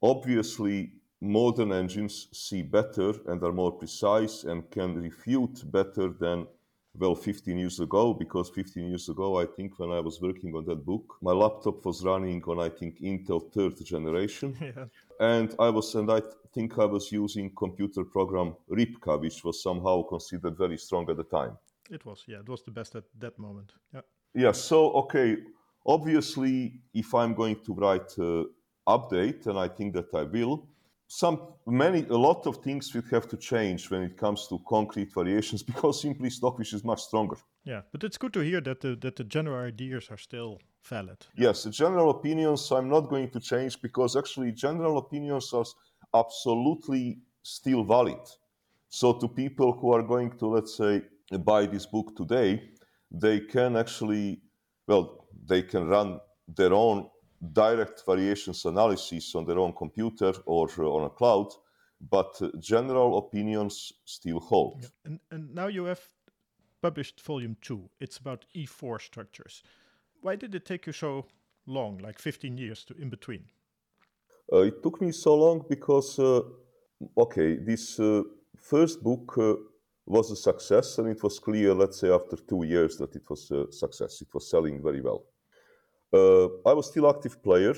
obviously 0.01 0.93
modern 1.21 1.71
engines 1.71 2.27
see 2.33 2.63
better 2.63 3.13
and 3.27 3.43
are 3.43 3.53
more 3.53 3.71
precise 3.71 4.43
and 4.43 4.69
can 4.71 4.95
refute 4.95 5.63
better 5.71 6.09
than 6.09 6.47
well 6.97 7.15
15 7.15 7.57
years 7.57 7.79
ago 7.79 8.13
because 8.13 8.49
15 8.49 8.87
years 8.89 9.07
ago 9.09 9.39
i 9.39 9.45
think 9.45 9.79
when 9.79 9.91
i 9.91 9.99
was 9.99 10.21
working 10.21 10.53
on 10.55 10.65
that 10.65 10.85
book 10.85 11.17
my 11.21 11.31
laptop 11.31 11.85
was 11.85 12.03
running 12.03 12.43
on 12.47 12.59
i 12.59 12.69
think 12.69 12.99
intel 12.99 13.51
third 13.51 13.73
generation. 13.85 14.55
Yeah. 14.61 14.85
and 15.19 15.55
i 15.59 15.69
was 15.69 15.95
and 15.95 16.11
i 16.11 16.21
think 16.53 16.77
i 16.77 16.85
was 16.85 17.11
using 17.11 17.49
computer 17.55 18.03
program 18.03 18.55
Rybka 18.69 19.19
which 19.19 19.43
was 19.43 19.63
somehow 19.63 20.03
considered 20.03 20.57
very 20.57 20.77
strong 20.77 21.09
at 21.09 21.17
the 21.17 21.23
time. 21.23 21.57
It 21.89 22.05
was 22.05 22.23
yeah 22.27 22.39
it 22.39 22.49
was 22.49 22.63
the 22.63 22.71
best 22.71 22.95
at 22.95 23.03
that 23.19 23.39
moment 23.39 23.73
yeah. 23.93 24.01
Yeah 24.33 24.51
so 24.51 24.91
okay 24.91 25.37
obviously 25.85 26.81
if 26.93 27.13
i'm 27.13 27.33
going 27.33 27.57
to 27.65 27.73
write 27.73 28.11
uh, 28.19 28.43
update 28.87 29.47
and 29.47 29.57
i 29.57 29.67
think 29.67 29.93
that 29.93 30.13
i 30.13 30.23
will 30.23 30.67
some 31.13 31.41
many 31.67 32.05
a 32.09 32.17
lot 32.17 32.47
of 32.47 32.57
things 32.63 32.93
will 32.93 33.03
have 33.11 33.27
to 33.27 33.35
change 33.35 33.91
when 33.91 34.01
it 34.01 34.15
comes 34.15 34.47
to 34.47 34.57
concrete 34.65 35.13
variations 35.13 35.61
because 35.71 36.01
simply 36.01 36.29
Stockfish 36.29 36.71
is 36.73 36.85
much 36.85 37.01
stronger. 37.01 37.35
Yeah, 37.65 37.81
but 37.91 38.05
it's 38.05 38.17
good 38.17 38.31
to 38.33 38.39
hear 38.39 38.61
that 38.61 38.79
the 38.79 38.95
that 39.01 39.17
the 39.17 39.25
general 39.25 39.67
ideas 39.67 40.07
are 40.09 40.17
still 40.17 40.59
valid. 40.89 41.17
Yes, 41.35 41.63
the 41.63 41.69
general 41.69 42.11
opinions 42.11 42.71
I'm 42.71 42.87
not 42.87 43.09
going 43.09 43.29
to 43.31 43.41
change 43.41 43.81
because 43.81 44.15
actually 44.15 44.53
general 44.53 44.97
opinions 44.97 45.53
are 45.53 45.65
absolutely 46.13 47.19
still 47.43 47.83
valid. 47.83 48.23
So 48.87 49.11
to 49.13 49.27
people 49.27 49.73
who 49.73 49.93
are 49.93 50.03
going 50.03 50.37
to 50.37 50.47
let's 50.47 50.77
say 50.77 51.01
buy 51.43 51.65
this 51.65 51.85
book 51.85 52.15
today, 52.15 52.71
they 53.11 53.41
can 53.41 53.75
actually 53.75 54.41
well 54.87 55.27
they 55.49 55.61
can 55.61 55.89
run 55.89 56.21
their 56.47 56.73
own 56.73 57.09
direct 57.53 58.03
variations 58.05 58.65
analysis 58.65 59.35
on 59.35 59.45
their 59.45 59.57
own 59.57 59.73
computer 59.73 60.33
or 60.45 60.69
uh, 60.77 60.83
on 60.83 61.05
a 61.05 61.09
cloud, 61.09 61.47
but 62.09 62.37
uh, 62.41 62.49
general 62.59 63.17
opinions 63.17 63.93
still 64.05 64.39
hold. 64.39 64.81
Yeah. 64.81 64.87
And, 65.05 65.19
and 65.31 65.55
now 65.55 65.67
you 65.67 65.85
have 65.85 66.01
published 66.81 67.21
volume 67.21 67.57
two. 67.61 67.89
It's 67.99 68.17
about 68.17 68.45
E4 68.55 69.01
structures. 69.01 69.63
Why 70.21 70.35
did 70.35 70.53
it 70.53 70.65
take 70.65 70.85
you 70.85 70.93
so 70.93 71.25
long, 71.65 71.97
like 71.97 72.19
15 72.19 72.57
years 72.57 72.83
to 72.85 72.95
in 72.97 73.09
between? 73.09 73.45
Uh, 74.51 74.61
it 74.61 74.83
took 74.83 75.01
me 75.01 75.11
so 75.11 75.35
long 75.35 75.65
because, 75.69 76.19
uh, 76.19 76.41
okay, 77.17 77.55
this 77.55 77.99
uh, 77.99 78.21
first 78.55 79.01
book 79.01 79.35
uh, 79.37 79.53
was 80.05 80.29
a 80.31 80.35
success, 80.35 80.97
and 80.97 81.07
it 81.07 81.23
was 81.23 81.39
clear, 81.39 81.73
let's 81.73 81.99
say, 81.99 82.11
after 82.11 82.35
two 82.35 82.63
years 82.63 82.97
that 82.97 83.15
it 83.15 83.27
was 83.29 83.49
a 83.51 83.71
success. 83.71 84.21
It 84.21 84.27
was 84.33 84.49
selling 84.49 84.81
very 84.83 85.01
well 85.01 85.23
I 86.13 86.73
was 86.73 86.87
still 86.87 87.09
active 87.09 87.41
player. 87.41 87.75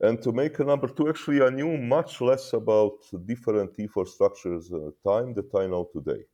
And 0.00 0.20
to 0.22 0.32
make 0.32 0.58
a 0.58 0.64
number 0.64 0.88
two, 0.88 1.08
actually, 1.08 1.42
I 1.42 1.50
knew 1.50 1.76
much 1.78 2.20
less 2.20 2.52
about 2.52 2.98
different 3.24 3.76
E4 3.76 4.08
structures 4.08 4.72
at 4.72 4.80
the 4.80 4.94
time 5.04 5.34
that 5.34 5.54
I 5.54 5.66
know 5.66 5.88
today. 5.92 6.24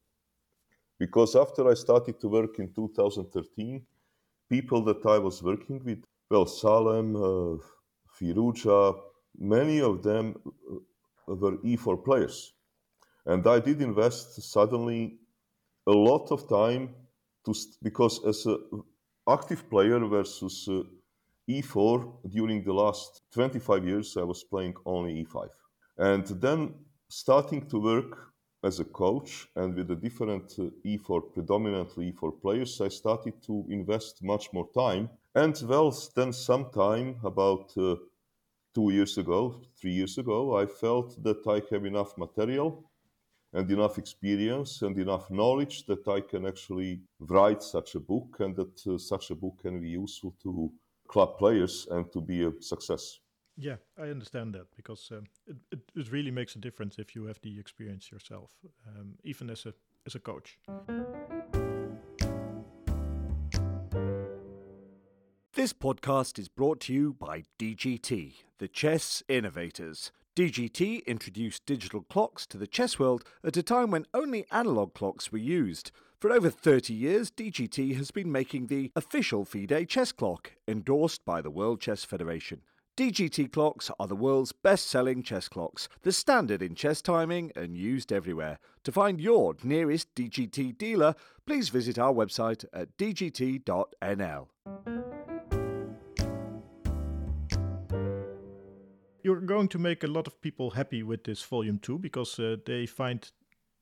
Because 0.98 1.36
after 1.36 1.68
I 1.68 1.74
started 1.74 2.18
to 2.20 2.28
work 2.28 2.58
in 2.58 2.72
2013, 2.72 3.86
people 4.48 4.82
that 4.84 5.04
I 5.04 5.18
was 5.18 5.42
working 5.42 5.82
with, 5.84 6.02
well, 6.30 6.46
Salem, 6.46 7.14
uh, 7.14 7.58
Firouzja, 8.18 8.98
many 9.38 9.80
of 9.80 10.02
them 10.02 10.34
uh, 10.46 11.34
were 11.34 11.58
E4 11.58 12.02
players. 12.04 12.54
And 13.26 13.46
I 13.46 13.60
did 13.60 13.82
invest 13.82 14.42
suddenly 14.42 15.18
a 15.86 15.92
lot 15.92 16.32
of 16.32 16.48
time 16.48 16.94
to, 17.44 17.54
because 17.82 18.24
as 18.24 18.46
a 18.46 18.56
active 19.28 19.68
player 19.68 19.98
versus 20.06 20.66
uh, 20.70 20.82
e4 21.48 22.30
during 22.30 22.62
the 22.62 22.72
last 22.72 23.22
25 23.32 23.84
years 23.84 24.16
i 24.16 24.22
was 24.22 24.44
playing 24.44 24.74
only 24.84 25.24
e5 25.24 25.48
and 25.98 26.26
then 26.40 26.74
starting 27.08 27.66
to 27.68 27.80
work 27.80 28.28
as 28.62 28.80
a 28.80 28.84
coach 28.84 29.48
and 29.56 29.74
with 29.74 29.88
the 29.88 29.94
different 29.94 30.52
uh, 30.58 30.64
e4 30.84 31.32
predominantly 31.32 32.12
e4 32.12 32.40
players 32.40 32.80
i 32.80 32.88
started 32.88 33.34
to 33.42 33.64
invest 33.70 34.22
much 34.22 34.52
more 34.52 34.68
time. 34.74 35.08
And 35.34 35.54
well 35.68 35.96
then 36.16 36.32
sometime 36.32 37.16
about 37.22 37.72
uh, 37.76 37.96
two 38.74 38.90
years 38.90 39.16
ago 39.16 39.60
three 39.80 39.92
years 39.92 40.18
ago 40.18 40.56
i 40.58 40.66
felt 40.66 41.22
that 41.22 41.46
i 41.46 41.62
have 41.72 41.84
enough 41.86 42.18
material 42.18 42.90
and 43.52 43.70
enough 43.70 43.96
experience 43.96 44.82
and 44.82 44.98
enough 44.98 45.30
knowledge 45.30 45.86
that 45.86 46.06
i 46.08 46.20
can 46.20 46.44
actually 46.46 47.00
write 47.20 47.62
such 47.62 47.94
a 47.94 48.00
book 48.00 48.36
and 48.40 48.56
that 48.56 48.86
uh, 48.86 48.98
such 48.98 49.30
a 49.30 49.34
book 49.34 49.56
can 49.62 49.80
be 49.80 49.90
useful 49.90 50.34
to 50.42 50.70
club 51.08 51.38
players 51.38 51.88
and 51.90 52.12
to 52.12 52.20
be 52.20 52.44
a 52.44 52.52
success. 52.60 53.18
Yeah, 53.56 53.76
I 53.98 54.02
understand 54.02 54.54
that 54.54 54.66
because 54.76 55.10
um, 55.10 55.24
it, 55.46 55.56
it, 55.72 55.80
it, 55.96 56.12
really 56.12 56.30
makes 56.30 56.54
a 56.54 56.60
difference 56.60 56.96
if 56.98 57.16
you 57.16 57.24
have 57.24 57.40
the 57.40 57.58
experience 57.58 58.12
yourself, 58.12 58.52
um, 58.86 59.14
even 59.24 59.50
as 59.50 59.66
a 59.66 59.74
as 60.06 60.14
a 60.14 60.20
coach. 60.20 60.58
This 65.54 65.72
podcast 65.72 66.38
is 66.38 66.46
brought 66.46 66.78
to 66.82 66.92
you 66.92 67.12
by 67.14 67.42
DGT, 67.58 68.34
the 68.58 68.68
chess 68.68 69.24
innovators. 69.28 70.12
DGT 70.38 71.04
introduced 71.04 71.66
digital 71.66 72.02
clocks 72.02 72.46
to 72.46 72.56
the 72.56 72.68
chess 72.68 72.96
world 72.96 73.24
at 73.42 73.56
a 73.56 73.62
time 73.64 73.90
when 73.90 74.06
only 74.14 74.46
analog 74.52 74.94
clocks 74.94 75.32
were 75.32 75.38
used. 75.38 75.90
For 76.20 76.30
over 76.30 76.48
30 76.48 76.94
years, 76.94 77.32
DGT 77.32 77.96
has 77.96 78.12
been 78.12 78.30
making 78.30 78.68
the 78.68 78.92
official 78.94 79.44
FIDE 79.44 79.88
chess 79.88 80.12
clock, 80.12 80.52
endorsed 80.68 81.24
by 81.24 81.42
the 81.42 81.50
World 81.50 81.80
Chess 81.80 82.04
Federation. 82.04 82.60
DGT 82.96 83.50
clocks 83.50 83.90
are 83.98 84.06
the 84.06 84.14
world's 84.14 84.52
best 84.52 84.86
selling 84.86 85.24
chess 85.24 85.48
clocks, 85.48 85.88
the 86.02 86.12
standard 86.12 86.62
in 86.62 86.76
chess 86.76 87.02
timing 87.02 87.50
and 87.56 87.76
used 87.76 88.12
everywhere. 88.12 88.60
To 88.84 88.92
find 88.92 89.20
your 89.20 89.56
nearest 89.64 90.14
DGT 90.14 90.78
dealer, 90.78 91.16
please 91.46 91.68
visit 91.68 91.98
our 91.98 92.12
website 92.12 92.64
at 92.72 92.96
dgt.nl. 92.96 94.48
You're 99.28 99.42
going 99.42 99.68
to 99.68 99.78
make 99.78 100.04
a 100.04 100.06
lot 100.06 100.26
of 100.26 100.40
people 100.40 100.70
happy 100.70 101.02
with 101.02 101.24
this 101.24 101.42
volume 101.42 101.78
2 101.80 101.98
because 101.98 102.38
uh, 102.38 102.56
they 102.64 102.86
find 102.86 103.30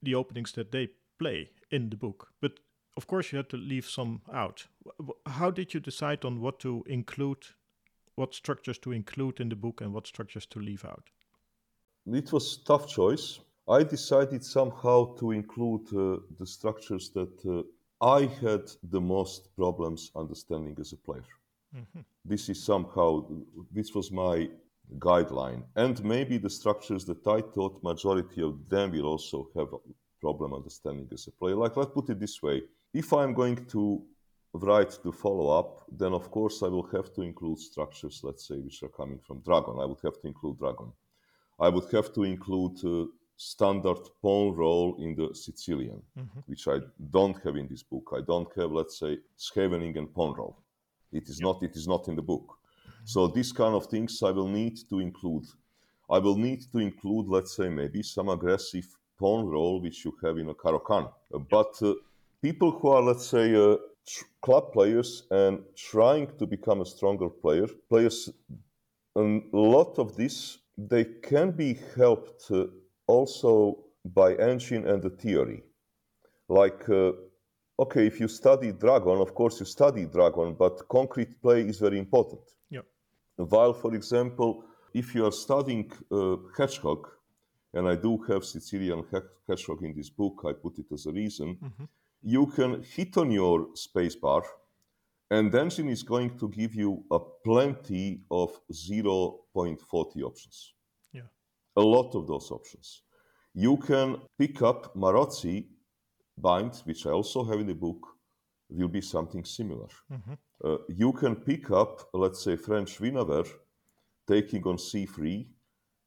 the 0.02 0.16
openings 0.16 0.50
that 0.54 0.72
they 0.72 0.88
play 1.20 1.50
in 1.70 1.88
the 1.88 1.96
book. 1.96 2.32
But 2.40 2.58
of 2.96 3.06
course, 3.06 3.30
you 3.30 3.36
had 3.36 3.48
to 3.50 3.56
leave 3.56 3.86
some 3.86 4.22
out. 4.34 4.66
How 5.24 5.52
did 5.52 5.72
you 5.72 5.78
decide 5.78 6.24
on 6.24 6.40
what 6.40 6.58
to 6.60 6.82
include, 6.88 7.46
what 8.16 8.34
structures 8.34 8.78
to 8.78 8.90
include 8.90 9.38
in 9.38 9.48
the 9.48 9.54
book, 9.54 9.80
and 9.82 9.94
what 9.94 10.08
structures 10.08 10.46
to 10.46 10.58
leave 10.58 10.84
out? 10.84 11.10
It 12.12 12.32
was 12.32 12.56
tough 12.56 12.88
choice. 12.88 13.38
I 13.68 13.84
decided 13.84 14.42
somehow 14.44 15.14
to 15.20 15.30
include 15.30 15.86
uh, 15.92 16.22
the 16.40 16.46
structures 16.46 17.10
that 17.10 17.46
uh, 17.46 17.62
I 18.04 18.26
had 18.42 18.62
the 18.90 19.00
most 19.00 19.54
problems 19.54 20.10
understanding 20.16 20.76
as 20.80 20.92
a 20.92 20.96
player. 20.96 21.30
Mm-hmm. 21.72 22.00
This 22.24 22.48
is 22.48 22.64
somehow 22.64 23.26
this 23.70 23.94
was 23.94 24.10
my 24.10 24.48
guideline, 24.98 25.62
and 25.74 26.02
maybe 26.04 26.38
the 26.38 26.50
structures 26.50 27.04
that 27.04 27.26
I 27.26 27.40
thought 27.40 27.82
majority 27.82 28.42
of 28.42 28.68
them 28.68 28.92
will 28.92 29.06
also 29.06 29.48
have 29.56 29.72
a 29.72 29.78
problem 30.20 30.54
understanding 30.54 31.08
as 31.12 31.26
a 31.26 31.32
player. 31.32 31.56
Like, 31.56 31.76
let's 31.76 31.90
put 31.92 32.10
it 32.10 32.20
this 32.20 32.42
way 32.42 32.62
if 32.96 33.12
I'm 33.12 33.34
going 33.34 33.66
to 33.66 34.02
write 34.54 34.98
the 35.04 35.12
follow 35.12 35.50
up, 35.50 35.84
then 35.90 36.12
of 36.14 36.30
course 36.30 36.62
I 36.62 36.68
will 36.68 36.88
have 36.88 37.12
to 37.14 37.22
include 37.22 37.58
structures, 37.58 38.20
let's 38.22 38.48
say, 38.48 38.56
which 38.56 38.82
are 38.82 38.88
coming 38.88 39.18
from 39.18 39.40
Dragon. 39.40 39.76
I 39.80 39.84
would 39.84 40.00
have 40.02 40.18
to 40.22 40.26
include 40.26 40.58
Dragon. 40.58 40.92
I 41.60 41.68
would 41.68 41.90
have 41.92 42.12
to 42.14 42.22
include 42.22 42.78
uh, 42.84 43.06
standard 43.36 43.98
pawn 44.22 44.54
roll 44.54 44.96
in 44.98 45.14
the 45.14 45.34
Sicilian, 45.34 46.02
mm-hmm. 46.18 46.40
which 46.46 46.68
I 46.68 46.78
don't 47.10 47.36
have 47.44 47.56
in 47.56 47.68
this 47.68 47.82
book. 47.82 48.14
I 48.16 48.22
don't 48.26 48.48
have, 48.56 48.72
let's 48.72 48.98
say, 48.98 49.18
Scheveningen 49.36 50.06
pawn 50.14 50.34
roll. 50.34 50.56
It 51.12 51.28
is 51.28 51.40
not. 51.40 51.62
It 51.62 51.76
is 51.76 51.86
not 51.86 52.08
in 52.08 52.16
the 52.16 52.22
book. 52.22 52.58
So 53.06 53.28
these 53.28 53.52
kind 53.52 53.72
of 53.76 53.86
things 53.86 54.20
I 54.20 54.32
will 54.32 54.48
need 54.48 54.78
to 54.90 54.98
include. 54.98 55.44
I 56.10 56.18
will 56.18 56.36
need 56.36 56.62
to 56.72 56.78
include, 56.78 57.28
let's 57.28 57.54
say, 57.56 57.68
maybe 57.68 58.02
some 58.02 58.28
aggressive 58.28 58.86
pawn 59.16 59.46
roll 59.46 59.80
which 59.80 60.04
you 60.04 60.12
have 60.24 60.38
in 60.38 60.48
a 60.48 60.54
Caro-Kann. 60.54 61.06
But 61.48 61.80
uh, 61.82 61.94
people 62.42 62.72
who 62.72 62.88
are, 62.88 63.02
let's 63.02 63.26
say, 63.26 63.54
uh, 63.54 63.76
tr- 64.04 64.24
club 64.42 64.72
players 64.72 65.22
and 65.30 65.62
trying 65.76 66.36
to 66.38 66.46
become 66.46 66.80
a 66.80 66.84
stronger 66.84 67.28
player, 67.28 67.68
players, 67.88 68.28
a 69.14 69.40
lot 69.52 70.00
of 70.00 70.16
this, 70.16 70.58
they 70.76 71.04
can 71.04 71.52
be 71.52 71.78
helped 71.96 72.50
uh, 72.50 72.64
also 73.06 73.84
by 74.04 74.34
engine 74.34 74.84
and 74.88 75.00
the 75.00 75.10
theory. 75.10 75.62
Like, 76.48 76.88
uh, 76.88 77.12
okay, 77.78 78.04
if 78.06 78.18
you 78.18 78.26
study 78.26 78.72
Dragon, 78.72 79.20
of 79.20 79.32
course 79.32 79.60
you 79.60 79.66
study 79.66 80.06
Dragon, 80.06 80.54
but 80.54 80.88
concrete 80.88 81.40
play 81.40 81.60
is 81.62 81.78
very 81.78 82.00
important. 82.00 82.42
While, 83.36 83.74
for 83.74 83.94
example, 83.94 84.64
if 84.94 85.14
you 85.14 85.26
are 85.26 85.32
studying 85.32 85.92
uh, 86.10 86.36
Hedgehog, 86.56 87.06
and 87.74 87.88
I 87.88 87.96
do 87.96 88.18
have 88.28 88.44
Sicilian 88.44 89.04
hedgehog 89.46 89.82
in 89.82 89.94
this 89.94 90.08
book, 90.08 90.42
I 90.46 90.52
put 90.52 90.78
it 90.78 90.86
as 90.92 91.06
a 91.06 91.12
reason, 91.12 91.56
mm-hmm. 91.62 91.84
you 92.22 92.46
can 92.46 92.82
hit 92.82 93.16
on 93.18 93.30
your 93.30 93.68
spacebar, 93.74 94.42
and 95.30 95.54
engine 95.54 95.88
is 95.88 96.02
going 96.02 96.38
to 96.38 96.48
give 96.48 96.74
you 96.74 97.04
a 97.10 97.18
plenty 97.44 98.22
of 98.30 98.58
0.40 98.72 100.22
options. 100.22 100.72
Yeah. 101.12 101.28
A 101.76 101.82
lot 101.82 102.14
of 102.14 102.26
those 102.26 102.50
options. 102.50 103.02
You 103.52 103.76
can 103.76 104.16
pick 104.38 104.62
up 104.62 104.94
Maróczy 104.94 105.66
bind, 106.38 106.82
which 106.84 107.06
I 107.06 107.10
also 107.10 107.44
have 107.44 107.60
in 107.60 107.66
the 107.66 107.74
book, 107.74 108.15
will 108.68 108.88
be 108.88 109.00
something 109.00 109.44
similar. 109.44 109.88
Mm-hmm. 110.12 110.34
Uh, 110.64 110.76
you 110.88 111.12
can 111.12 111.36
pick 111.36 111.70
up, 111.70 112.08
let's 112.12 112.42
say, 112.42 112.56
French 112.56 112.98
Winawer 112.98 113.46
taking 114.26 114.62
on 114.66 114.76
c3, 114.76 115.46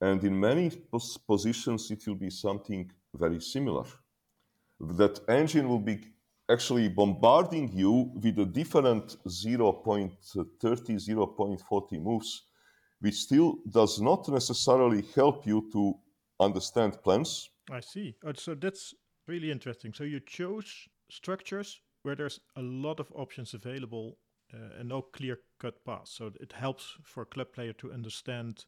and 0.01 0.23
in 0.23 0.39
many 0.39 0.69
pos- 0.69 1.17
positions 1.17 1.91
it 1.91 2.05
will 2.07 2.15
be 2.15 2.29
something 2.29 2.91
very 3.13 3.39
similar. 3.39 3.85
That 4.79 5.19
engine 5.27 5.67
will 5.67 5.79
be 5.79 6.01
actually 6.49 6.89
bombarding 6.89 7.71
you 7.73 8.11
with 8.15 8.39
a 8.39 8.45
different 8.45 9.17
0.30, 9.27 10.17
0.40 10.59 12.01
moves, 12.01 12.43
which 12.99 13.15
still 13.15 13.59
does 13.69 14.01
not 14.01 14.27
necessarily 14.27 15.03
help 15.15 15.45
you 15.45 15.69
to 15.71 15.93
understand 16.39 17.01
plans. 17.03 17.49
I 17.71 17.81
see. 17.81 18.15
Oh, 18.25 18.33
so 18.33 18.55
that's 18.55 18.95
really 19.27 19.51
interesting. 19.51 19.93
So 19.93 20.03
you 20.03 20.19
chose 20.21 20.87
structures 21.09 21.81
where 22.03 22.15
there's 22.15 22.39
a 22.55 22.61
lot 22.61 22.99
of 22.99 23.11
options 23.15 23.53
available 23.53 24.17
uh, 24.53 24.79
and 24.79 24.89
no 24.89 25.01
clear 25.01 25.39
cut 25.59 25.83
path. 25.85 26.07
So 26.07 26.31
it 26.39 26.53
helps 26.53 26.97
for 27.03 27.23
a 27.23 27.25
club 27.25 27.53
player 27.53 27.73
to 27.73 27.91
understand 27.91 28.65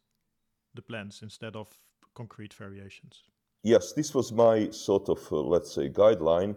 the 0.74 0.82
plans 0.82 1.22
instead 1.22 1.56
of 1.56 1.68
concrete 2.16 2.54
variations. 2.54 3.24
Yes, 3.64 3.94
this 3.94 4.14
was 4.14 4.32
my 4.32 4.70
sort 4.72 5.10
of, 5.10 5.20
uh, 5.32 5.38
let's 5.38 5.74
say, 5.74 5.90
guideline. 5.90 6.56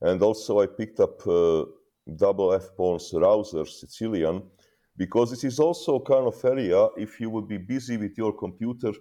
And 0.00 0.22
also, 0.22 0.60
I 0.60 0.66
picked 0.66 1.00
up 1.00 1.26
uh, 1.26 1.64
double 2.16 2.52
F 2.52 2.76
pawns 2.76 3.10
Rauzer 3.12 3.66
Sicilian 3.66 4.42
because 4.96 5.30
this 5.30 5.44
is 5.44 5.58
also 5.58 6.00
kind 6.00 6.26
of 6.26 6.44
area. 6.44 6.88
If 6.96 7.20
you 7.20 7.30
would 7.30 7.48
be 7.48 7.58
busy 7.58 7.96
with 7.96 8.16
your 8.16 8.32
computer, 8.32 8.92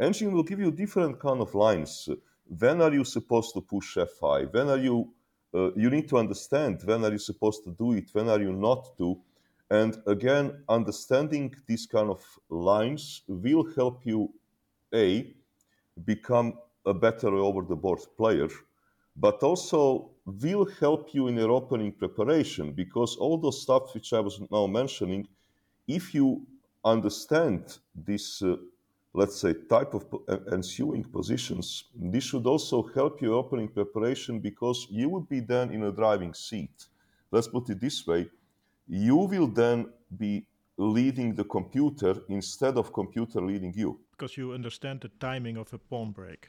engine 0.00 0.32
will 0.32 0.42
give 0.42 0.60
you 0.60 0.70
different 0.70 1.20
kind 1.20 1.40
of 1.40 1.54
lines. 1.54 2.08
When 2.46 2.80
are 2.82 2.92
you 2.92 3.04
supposed 3.04 3.54
to 3.54 3.60
push 3.60 3.96
F5? 3.96 4.52
When 4.52 4.68
are 4.68 4.78
you 4.78 5.12
uh, 5.54 5.72
you 5.74 5.90
need 5.90 6.08
to 6.08 6.18
understand 6.18 6.80
when 6.84 7.04
are 7.04 7.12
you 7.12 7.18
supposed 7.18 7.64
to 7.64 7.70
do 7.70 7.92
it 7.92 8.10
when 8.12 8.28
are 8.28 8.40
you 8.40 8.52
not 8.52 8.96
to. 8.98 9.18
And 9.70 10.02
again 10.06 10.64
understanding 10.68 11.54
these 11.66 11.86
kind 11.86 12.10
of 12.10 12.20
lines 12.48 13.22
will 13.28 13.64
help 13.74 14.04
you 14.04 14.32
a 14.94 15.32
become 16.04 16.54
a 16.86 16.94
better 16.94 17.34
over 17.36 17.62
the 17.62 17.76
board 17.76 18.00
player 18.16 18.48
but 19.16 19.42
also 19.42 20.10
will 20.24 20.66
help 20.80 21.12
you 21.12 21.28
in 21.28 21.36
your 21.36 21.50
opening 21.50 21.92
preparation 21.92 22.72
because 22.72 23.16
all 23.16 23.36
the 23.36 23.52
stuff 23.52 23.94
which 23.94 24.12
i 24.12 24.20
was 24.20 24.40
now 24.50 24.66
mentioning 24.66 25.26
if 25.86 26.14
you 26.14 26.46
understand 26.84 27.78
this 27.94 28.42
uh, 28.42 28.56
let's 29.12 29.40
say, 29.40 29.54
type 29.68 29.94
of 29.94 30.04
ensuing 30.52 31.04
positions, 31.04 31.84
this 31.94 32.24
should 32.24 32.46
also 32.46 32.82
help 32.94 33.20
your 33.20 33.34
opening 33.34 33.68
preparation 33.68 34.38
because 34.38 34.86
you 34.90 35.08
would 35.08 35.28
be 35.28 35.40
then 35.40 35.70
in 35.70 35.82
a 35.84 35.92
driving 35.92 36.34
seat. 36.34 36.86
Let's 37.30 37.48
put 37.48 37.70
it 37.70 37.80
this 37.80 38.06
way 38.06 38.28
you 38.90 39.16
will 39.16 39.46
then 39.46 39.86
be 40.18 40.44
leading 40.76 41.34
the 41.34 41.44
computer 41.44 42.16
instead 42.28 42.76
of 42.76 42.92
computer 42.92 43.40
leading 43.40 43.72
you. 43.76 44.00
Because 44.10 44.36
you 44.36 44.52
understand 44.52 45.00
the 45.00 45.10
timing 45.20 45.56
of 45.56 45.72
a 45.72 45.78
pawn 45.78 46.10
break. 46.10 46.48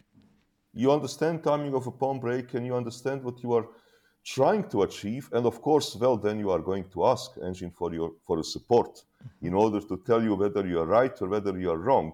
You 0.74 0.92
understand 0.92 1.44
timing 1.44 1.76
of 1.76 1.86
a 1.86 1.92
pawn 1.92 2.20
break 2.20 2.54
and 2.56 2.66
you 2.66 2.76
understand 2.76 3.24
what 3.24 3.44
you 3.44 3.54
are 3.54 3.68
trying 4.24 4.68
to 4.70 4.84
achieve 4.84 5.30
and 5.34 5.46
of 5.46 5.62
course 5.62 5.96
well 5.96 6.16
then 6.16 6.38
you 6.40 6.52
are 6.52 6.60
going 6.60 6.88
to 6.90 7.06
ask 7.08 7.32
engine 7.44 7.72
for 7.72 7.92
your 7.92 8.12
for 8.26 8.40
a 8.40 8.44
support 8.44 8.94
mm-hmm. 8.94 9.48
in 9.48 9.54
order 9.56 9.82
to 9.82 9.98
tell 10.06 10.22
you 10.22 10.36
whether 10.36 10.66
you 10.68 10.80
are 10.80 10.86
right 10.86 11.20
or 11.22 11.28
whether 11.28 11.58
you 11.58 11.72
are 11.72 11.80
wrong 11.80 12.14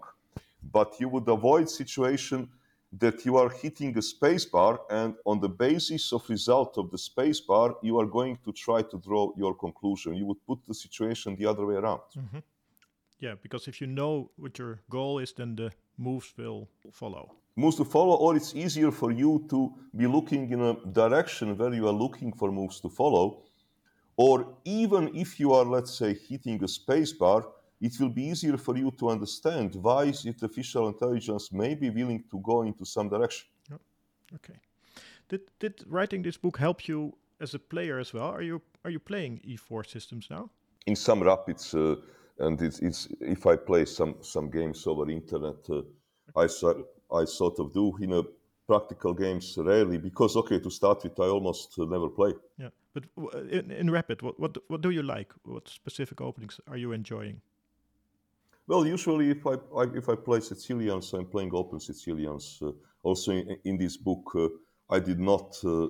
but 0.72 1.00
you 1.00 1.10
would 1.10 1.28
avoid 1.28 1.70
situation 1.70 2.50
that 2.94 3.26
you 3.26 3.38
are 3.38 3.50
hitting 3.50 3.96
a 3.98 4.02
spacebar 4.02 4.80
and 4.90 5.16
on 5.26 5.40
the 5.40 5.50
basis 5.50 6.14
of 6.14 6.28
result 6.30 6.78
of 6.78 6.90
the 6.90 6.98
spacebar 6.98 7.76
you 7.82 8.00
are 8.00 8.06
going 8.06 8.38
to 8.46 8.52
try 8.54 8.82
to 8.82 8.98
draw 8.98 9.32
your 9.38 9.54
conclusion. 9.54 10.16
You 10.16 10.26
would 10.26 10.46
put 10.46 10.60
the 10.66 10.74
situation 10.74 11.36
the 11.36 11.46
other 11.46 11.66
way 11.66 11.76
around. 11.76 12.02
Mm-hmm. 12.18 12.40
yeah 13.20 13.36
because 13.42 13.68
if 13.68 13.82
you 13.82 13.88
know 13.88 14.30
what 14.38 14.58
your 14.60 14.80
goal 14.90 15.20
is 15.20 15.34
then 15.34 15.56
the 15.56 15.72
moves 15.98 16.34
will 16.38 16.70
follow. 16.92 17.36
Moves 17.56 17.78
to 17.78 17.86
follow 17.86 18.16
or 18.16 18.36
it's 18.36 18.56
easier 18.56 18.92
for 18.92 19.12
you 19.12 19.46
to 19.50 19.74
be 19.96 20.08
looking 20.08 20.50
in 20.52 20.62
a 20.62 20.74
direction 20.92 21.58
where 21.58 21.74
you 21.74 21.88
are 21.88 21.98
looking 22.06 22.32
for 22.32 22.52
moves 22.52 22.80
to 22.82 22.90
follow. 22.90 23.44
Or 24.16 24.36
even 24.64 25.12
if 25.16 25.40
you 25.40 25.54
are 25.54 25.66
let's 25.66 25.98
say 25.98 26.16
hitting 26.30 26.64
a 26.64 26.68
spacebar 26.68 27.44
it 27.80 28.00
will 28.00 28.10
be 28.10 28.24
easier 28.24 28.58
for 28.58 28.78
you 28.78 28.92
to 28.92 29.10
understand 29.10 29.76
why 29.76 30.06
is 30.06 30.26
artificial 30.26 30.88
intelligence 30.88 31.52
may 31.52 31.76
be 31.76 31.90
willing 31.90 32.24
to 32.32 32.40
go 32.40 32.64
into 32.64 32.86
some 32.86 33.10
direction. 33.10 33.48
Yep. 33.70 33.82
Okay. 34.36 34.60
Did 35.30 35.42
did 35.60 35.84
writing 35.88 36.24
this 36.24 36.38
book 36.38 36.58
help 36.58 36.88
you 36.88 37.14
as 37.40 37.54
a 37.54 37.60
player 37.60 38.00
as 38.00 38.14
well? 38.14 38.30
Are 38.30 38.42
you 38.42 38.62
are 38.84 38.92
you 38.92 39.00
playing 39.00 39.42
E4 39.46 39.86
systems 39.86 40.28
now? 40.30 40.50
In 40.86 40.96
some 40.96 41.22
rapids, 41.22 41.74
uh, 41.76 41.96
and 42.40 42.62
it's, 42.62 42.80
it's 42.80 43.08
if 43.20 43.46
I 43.46 43.56
play 43.58 43.86
some 43.86 44.16
some 44.22 44.50
games 44.50 44.88
over 44.88 45.10
internet, 45.10 45.70
uh, 45.70 45.82
I 46.36 46.48
I 47.12 47.26
sort 47.26 47.60
of 47.60 47.74
do. 47.74 47.98
In 48.02 48.14
a 48.14 48.24
practical 48.68 49.14
games, 49.14 49.58
rarely 49.58 49.98
because 49.98 50.36
okay, 50.36 50.60
to 50.60 50.70
start 50.70 51.04
with, 51.04 51.20
I 51.20 51.28
almost 51.28 51.80
uh, 51.80 51.86
never 51.86 52.10
play. 52.10 52.34
Yeah, 52.58 52.70
but 52.94 53.04
in, 53.52 53.72
in 53.72 53.90
rapid, 53.90 54.22
what 54.22 54.40
what 54.40 54.58
what 54.68 54.82
do 54.82 54.90
you 54.90 55.04
like? 55.04 55.34
What 55.44 55.68
specific 55.68 56.22
openings 56.22 56.60
are 56.68 56.78
you 56.78 56.94
enjoying? 56.94 57.42
Well, 58.68 58.86
usually 58.86 59.32
if 59.32 59.48
I, 59.48 59.54
I, 59.76 59.84
if 59.96 60.10
I 60.10 60.16
play 60.16 60.42
Sicilians, 60.42 61.14
I'm 61.14 61.26
playing 61.26 61.52
open 61.54 61.80
Sicilians. 61.80 62.60
Uh, 62.62 62.72
also 63.02 63.32
in, 63.32 63.58
in, 63.64 63.78
this 63.78 63.96
book, 63.96 64.30
uh, 64.36 64.50
I 64.90 65.00
did 65.00 65.20
not 65.20 65.56
uh, 65.64 65.88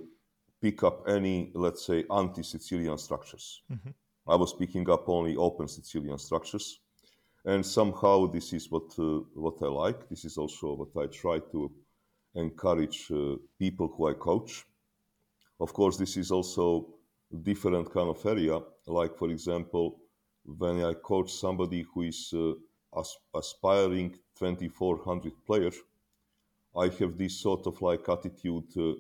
pick 0.62 0.84
up 0.84 1.04
any, 1.08 1.52
let's 1.56 1.88
say, 1.88 2.06
anti-Sicilian 2.12 2.98
structures. 3.00 3.64
Mm-hmm. 3.72 3.90
I 4.28 4.36
was 4.36 4.54
picking 4.54 4.88
up 4.90 5.10
only 5.10 5.36
open 5.36 5.68
Sicilian 5.68 6.20
structures, 6.20 6.80
and 7.46 7.66
somehow 7.66 8.28
this 8.28 8.54
is 8.54 8.70
what 8.70 8.94
uh, 9.00 9.22
what 9.34 9.56
I 9.62 9.68
like. 9.68 10.10
This 10.10 10.26
is 10.26 10.38
also 10.38 10.76
what 10.76 11.04
I 11.04 11.08
try 11.08 11.40
to 11.52 11.72
encourage 12.36 13.10
uh, 13.10 13.38
people 13.58 13.88
who 13.88 14.10
I 14.10 14.14
coach. 14.14 14.66
Of 15.60 15.74
course, 15.74 15.98
this 15.98 16.18
is 16.18 16.30
also 16.30 16.90
a 17.34 17.38
different 17.38 17.92
kind 17.92 18.10
of 18.10 18.24
area. 18.26 18.60
Like 18.86 19.18
for 19.18 19.30
example, 19.30 20.02
when 20.44 20.84
I 20.84 20.94
coach 20.94 21.32
somebody 21.32 21.86
who 21.94 22.04
is 22.04 22.34
uh, 22.36 22.54
as, 22.96 23.16
aspiring 23.34 24.12
2400 24.38 25.34
player, 25.46 25.72
I 26.76 26.90
have 27.00 27.18
this 27.18 27.40
sort 27.40 27.66
of 27.68 27.82
like 27.82 28.08
attitude. 28.08 28.66
Uh, 28.78 28.94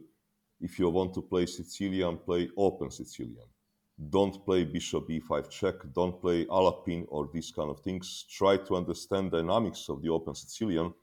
if 0.59 0.79
you 0.79 0.89
want 0.89 1.13
to 1.13 1.21
play 1.21 1.45
Sicilian, 1.45 2.17
play 2.17 2.49
open 2.57 2.89
Sicilian. 2.89 3.45
Don't 4.09 4.43
play 4.45 4.63
bishop 4.63 5.07
b5 5.07 5.49
check. 5.49 5.75
Don't 5.93 6.19
play 6.19 6.45
Alapin 6.45 7.05
or 7.09 7.29
these 7.31 7.51
kind 7.51 7.69
of 7.69 7.79
things. 7.81 8.25
Try 8.29 8.57
to 8.57 8.75
understand 8.75 9.31
dynamics 9.31 9.89
of 9.89 10.01
the 10.01 10.09
open 10.09 10.35
Sicilian. 10.35 10.93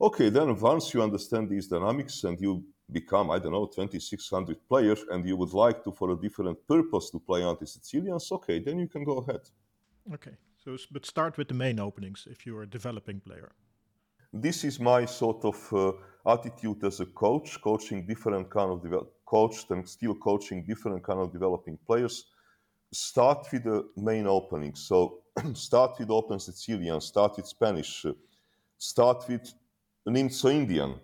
Okay, 0.00 0.28
then 0.28 0.58
once 0.60 0.92
you 0.92 1.02
understand 1.02 1.48
these 1.48 1.68
dynamics 1.68 2.24
and 2.24 2.40
you 2.40 2.64
become, 2.90 3.30
I 3.30 3.38
don't 3.38 3.52
know, 3.52 3.66
2600 3.66 4.68
player 4.68 4.96
and 5.10 5.26
you 5.26 5.36
would 5.36 5.52
like 5.52 5.82
to, 5.84 5.92
for 5.92 6.10
a 6.10 6.16
different 6.16 6.58
purpose, 6.66 7.10
to 7.10 7.18
play 7.18 7.42
anti-Sicilians, 7.42 8.30
okay, 8.32 8.58
then 8.58 8.78
you 8.78 8.88
can 8.88 9.04
go 9.04 9.18
ahead. 9.18 9.40
Okay. 10.12 10.36
So, 10.66 10.76
but 10.90 11.06
start 11.06 11.38
with 11.38 11.46
the 11.46 11.54
main 11.54 11.78
openings 11.78 12.26
if 12.28 12.44
you're 12.44 12.64
a 12.64 12.66
developing 12.66 13.20
player. 13.20 13.52
This 14.32 14.64
is 14.64 14.80
my 14.80 15.04
sort 15.04 15.44
of 15.44 15.72
uh, 15.72 15.92
attitude 16.28 16.82
as 16.82 16.98
a 16.98 17.06
coach, 17.06 17.60
coaching 17.62 18.04
different 18.04 18.50
kind 18.50 18.72
of 18.72 18.82
develop, 18.82 19.12
coached 19.26 19.70
and 19.70 19.88
still 19.88 20.16
coaching 20.16 20.64
different 20.66 21.04
kind 21.04 21.20
of 21.20 21.32
developing 21.32 21.78
players. 21.86 22.24
Start 22.92 23.46
with 23.52 23.62
the 23.62 23.88
main 23.96 24.26
openings. 24.26 24.80
So 24.80 25.18
start 25.52 26.00
with 26.00 26.10
Open 26.10 26.40
Sicilian, 26.40 27.00
start 27.00 27.36
with 27.36 27.46
Spanish, 27.46 28.04
uh, 28.04 28.14
start 28.76 29.24
with 29.28 29.54
Nimzo 30.08 30.52
Indian. 30.52 30.96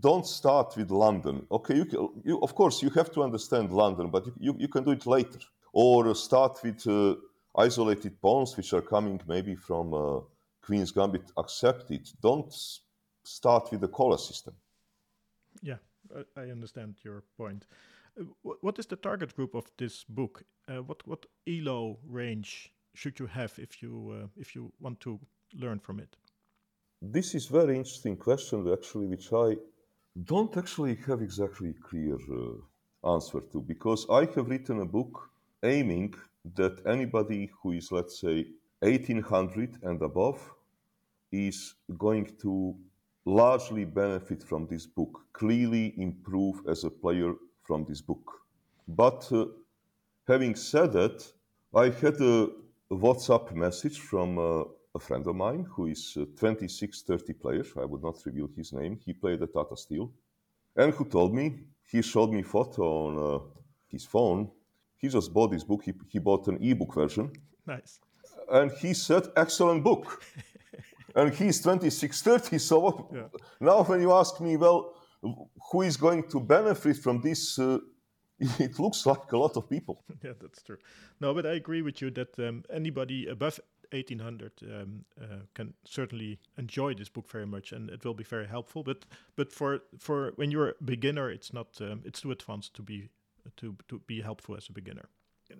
Don't 0.00 0.26
start 0.26 0.74
with 0.74 0.90
London. 0.90 1.46
Okay, 1.50 1.74
you, 1.74 2.14
you, 2.24 2.40
of 2.40 2.54
course 2.54 2.80
you 2.82 2.88
have 2.88 3.12
to 3.12 3.22
understand 3.22 3.74
London, 3.74 4.08
but 4.08 4.24
you, 4.24 4.32
you, 4.40 4.56
you 4.60 4.68
can 4.68 4.84
do 4.84 4.92
it 4.92 5.06
later. 5.06 5.40
Or 5.74 6.14
start 6.14 6.60
with 6.64 6.86
uh, 6.86 7.16
isolated 7.56 8.20
pawns 8.20 8.56
which 8.56 8.72
are 8.72 8.82
coming 8.82 9.20
maybe 9.26 9.54
from 9.54 9.94
uh, 9.94 10.20
Queen's 10.62 10.92
Gambit 10.92 11.32
accepted, 11.36 12.08
don't 12.20 12.52
start 13.24 13.70
with 13.70 13.80
the 13.80 13.88
Colle 13.88 14.18
system. 14.18 14.54
Yeah, 15.62 15.78
I 16.36 16.50
understand 16.50 16.96
your 17.04 17.22
point. 17.36 17.66
Uh, 18.18 18.24
what 18.60 18.78
is 18.78 18.86
the 18.86 18.96
target 18.96 19.34
group 19.34 19.54
of 19.54 19.70
this 19.76 20.04
book? 20.04 20.44
Uh, 20.68 20.82
what 20.82 21.06
what 21.06 21.26
ELO 21.46 21.98
range 22.08 22.72
should 22.94 23.18
you 23.18 23.26
have 23.26 23.58
if 23.58 23.82
you 23.82 24.22
uh, 24.22 24.26
if 24.36 24.54
you 24.54 24.72
want 24.80 25.00
to 25.00 25.18
learn 25.54 25.78
from 25.78 26.00
it? 26.00 26.16
This 27.00 27.34
is 27.34 27.46
very 27.46 27.76
interesting 27.76 28.16
question 28.16 28.72
actually, 28.72 29.06
which 29.06 29.32
I 29.32 29.56
don't 30.24 30.56
actually 30.56 30.96
have 31.06 31.22
exactly 31.22 31.72
clear 31.72 32.14
uh, 32.14 33.14
answer 33.14 33.40
to 33.52 33.60
because 33.60 34.06
I 34.10 34.26
have 34.34 34.48
written 34.48 34.80
a 34.80 34.86
book 34.86 35.30
aiming 35.62 36.14
that 36.54 36.82
anybody 36.86 37.50
who 37.62 37.72
is, 37.72 37.92
let's 37.92 38.20
say, 38.20 38.46
1800 38.80 39.78
and 39.82 40.02
above 40.02 40.40
is 41.30 41.74
going 41.98 42.26
to 42.42 42.76
largely 43.24 43.84
benefit 43.84 44.42
from 44.42 44.66
this 44.66 44.86
book, 44.86 45.20
clearly 45.32 45.94
improve 45.96 46.62
as 46.68 46.84
a 46.84 46.90
player 46.90 47.34
from 47.62 47.84
this 47.84 48.00
book. 48.00 48.40
But 48.88 49.28
uh, 49.32 49.46
having 50.26 50.56
said 50.56 50.92
that, 50.92 51.24
I 51.74 51.90
had 51.90 52.20
a 52.20 52.48
WhatsApp 52.90 53.54
message 53.54 54.00
from 54.00 54.38
uh, 54.38 54.64
a 54.94 54.98
friend 54.98 55.26
of 55.26 55.36
mine 55.36 55.66
who 55.70 55.86
is 55.86 56.16
a 56.16 56.26
26 56.26 57.02
30 57.02 57.32
player. 57.34 57.64
I 57.80 57.84
would 57.84 58.02
not 58.02 58.16
reveal 58.26 58.48
his 58.54 58.72
name. 58.72 58.98
He 59.04 59.12
played 59.12 59.42
at 59.42 59.54
Tata 59.54 59.76
Steel. 59.76 60.12
And 60.76 60.92
who 60.92 61.04
told 61.04 61.34
me, 61.34 61.60
he 61.90 62.02
showed 62.02 62.32
me 62.32 62.42
photo 62.42 62.82
on 62.82 63.18
uh, 63.18 63.44
his 63.88 64.04
phone. 64.04 64.50
He 65.02 65.08
just 65.08 65.34
bought 65.34 65.50
this 65.50 65.64
book. 65.64 65.82
He, 65.84 65.92
he 66.08 66.20
bought 66.20 66.46
an 66.46 66.58
ebook 66.62 66.94
version. 66.94 67.32
Nice. 67.66 67.98
And 68.50 68.70
he 68.70 68.94
said, 68.94 69.24
excellent 69.36 69.82
book. 69.82 70.22
and 71.16 71.34
he's 71.34 71.60
26 71.60 72.22
30. 72.22 72.58
So 72.58 73.08
Yeah. 73.12 73.26
now 73.60 73.82
when 73.82 74.00
you 74.00 74.12
ask 74.12 74.40
me, 74.40 74.56
well, 74.56 74.94
who 75.70 75.82
is 75.82 75.96
going 75.96 76.22
to 76.28 76.40
benefit 76.40 76.96
from 76.98 77.20
this? 77.20 77.58
Uh, 77.58 77.78
it 78.38 78.78
looks 78.78 79.04
like 79.04 79.32
a 79.32 79.36
lot 79.36 79.56
of 79.56 79.68
people. 79.68 80.04
yeah, 80.22 80.32
that's 80.40 80.62
true. 80.62 80.78
No, 81.20 81.34
but 81.34 81.46
I 81.46 81.54
agree 81.54 81.82
with 81.82 82.00
you 82.00 82.10
that 82.12 82.38
um, 82.38 82.64
anybody 82.72 83.26
above 83.26 83.58
1800 83.90 84.52
um, 84.62 85.04
uh, 85.20 85.24
can 85.54 85.74
certainly 85.84 86.38
enjoy 86.58 86.94
this 86.94 87.08
book 87.08 87.28
very 87.28 87.46
much, 87.46 87.72
and 87.72 87.90
it 87.90 88.04
will 88.04 88.14
be 88.14 88.24
very 88.24 88.46
helpful. 88.46 88.82
But 88.82 89.04
but 89.36 89.52
for 89.52 89.80
for 89.98 90.32
when 90.36 90.50
you're 90.50 90.70
a 90.70 90.84
beginner, 90.84 91.30
it's 91.30 91.52
not 91.52 91.80
um, 91.80 92.02
it's 92.04 92.20
too 92.20 92.30
advanced 92.32 92.74
to 92.74 92.82
be 92.82 93.10
to 93.56 93.76
to 93.88 94.00
be 94.06 94.20
helpful 94.20 94.56
as 94.56 94.68
a 94.68 94.72
beginner. 94.72 95.08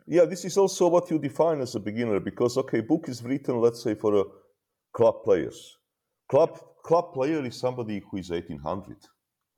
Yeah, 0.06 0.24
this 0.24 0.44
is 0.44 0.56
also 0.56 0.88
what 0.88 1.10
you 1.10 1.18
define 1.18 1.60
as 1.60 1.74
a 1.74 1.80
beginner 1.80 2.20
because 2.20 2.56
okay, 2.56 2.80
book 2.80 3.08
is 3.08 3.22
written, 3.22 3.60
let's 3.60 3.82
say, 3.82 3.94
for 3.94 4.20
a 4.20 4.24
club 4.92 5.22
players. 5.24 5.76
Club 6.28 6.58
club 6.82 7.12
player 7.12 7.44
is 7.44 7.56
somebody 7.56 8.02
who 8.10 8.16
is 8.16 8.30
1800, 8.30 8.96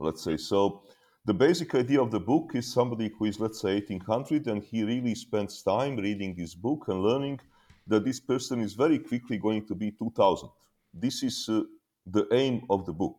let's 0.00 0.24
say. 0.24 0.36
So 0.36 0.82
the 1.24 1.34
basic 1.34 1.74
idea 1.74 2.02
of 2.02 2.10
the 2.10 2.20
book 2.20 2.50
is 2.54 2.72
somebody 2.72 3.10
who 3.16 3.24
is, 3.26 3.40
let's 3.40 3.60
say, 3.60 3.74
1800, 3.74 4.46
and 4.48 4.62
he 4.62 4.82
really 4.84 5.14
spends 5.14 5.62
time 5.62 5.96
reading 5.96 6.34
this 6.36 6.54
book 6.54 6.84
and 6.88 7.02
learning 7.02 7.40
that 7.86 8.04
this 8.04 8.20
person 8.20 8.60
is 8.60 8.74
very 8.74 8.98
quickly 8.98 9.38
going 9.38 9.66
to 9.66 9.74
be 9.74 9.90
2000. 9.92 10.48
This 10.92 11.22
is 11.22 11.48
uh, 11.48 11.62
the 12.06 12.26
aim 12.32 12.62
of 12.70 12.84
the 12.86 12.92
book. 12.92 13.16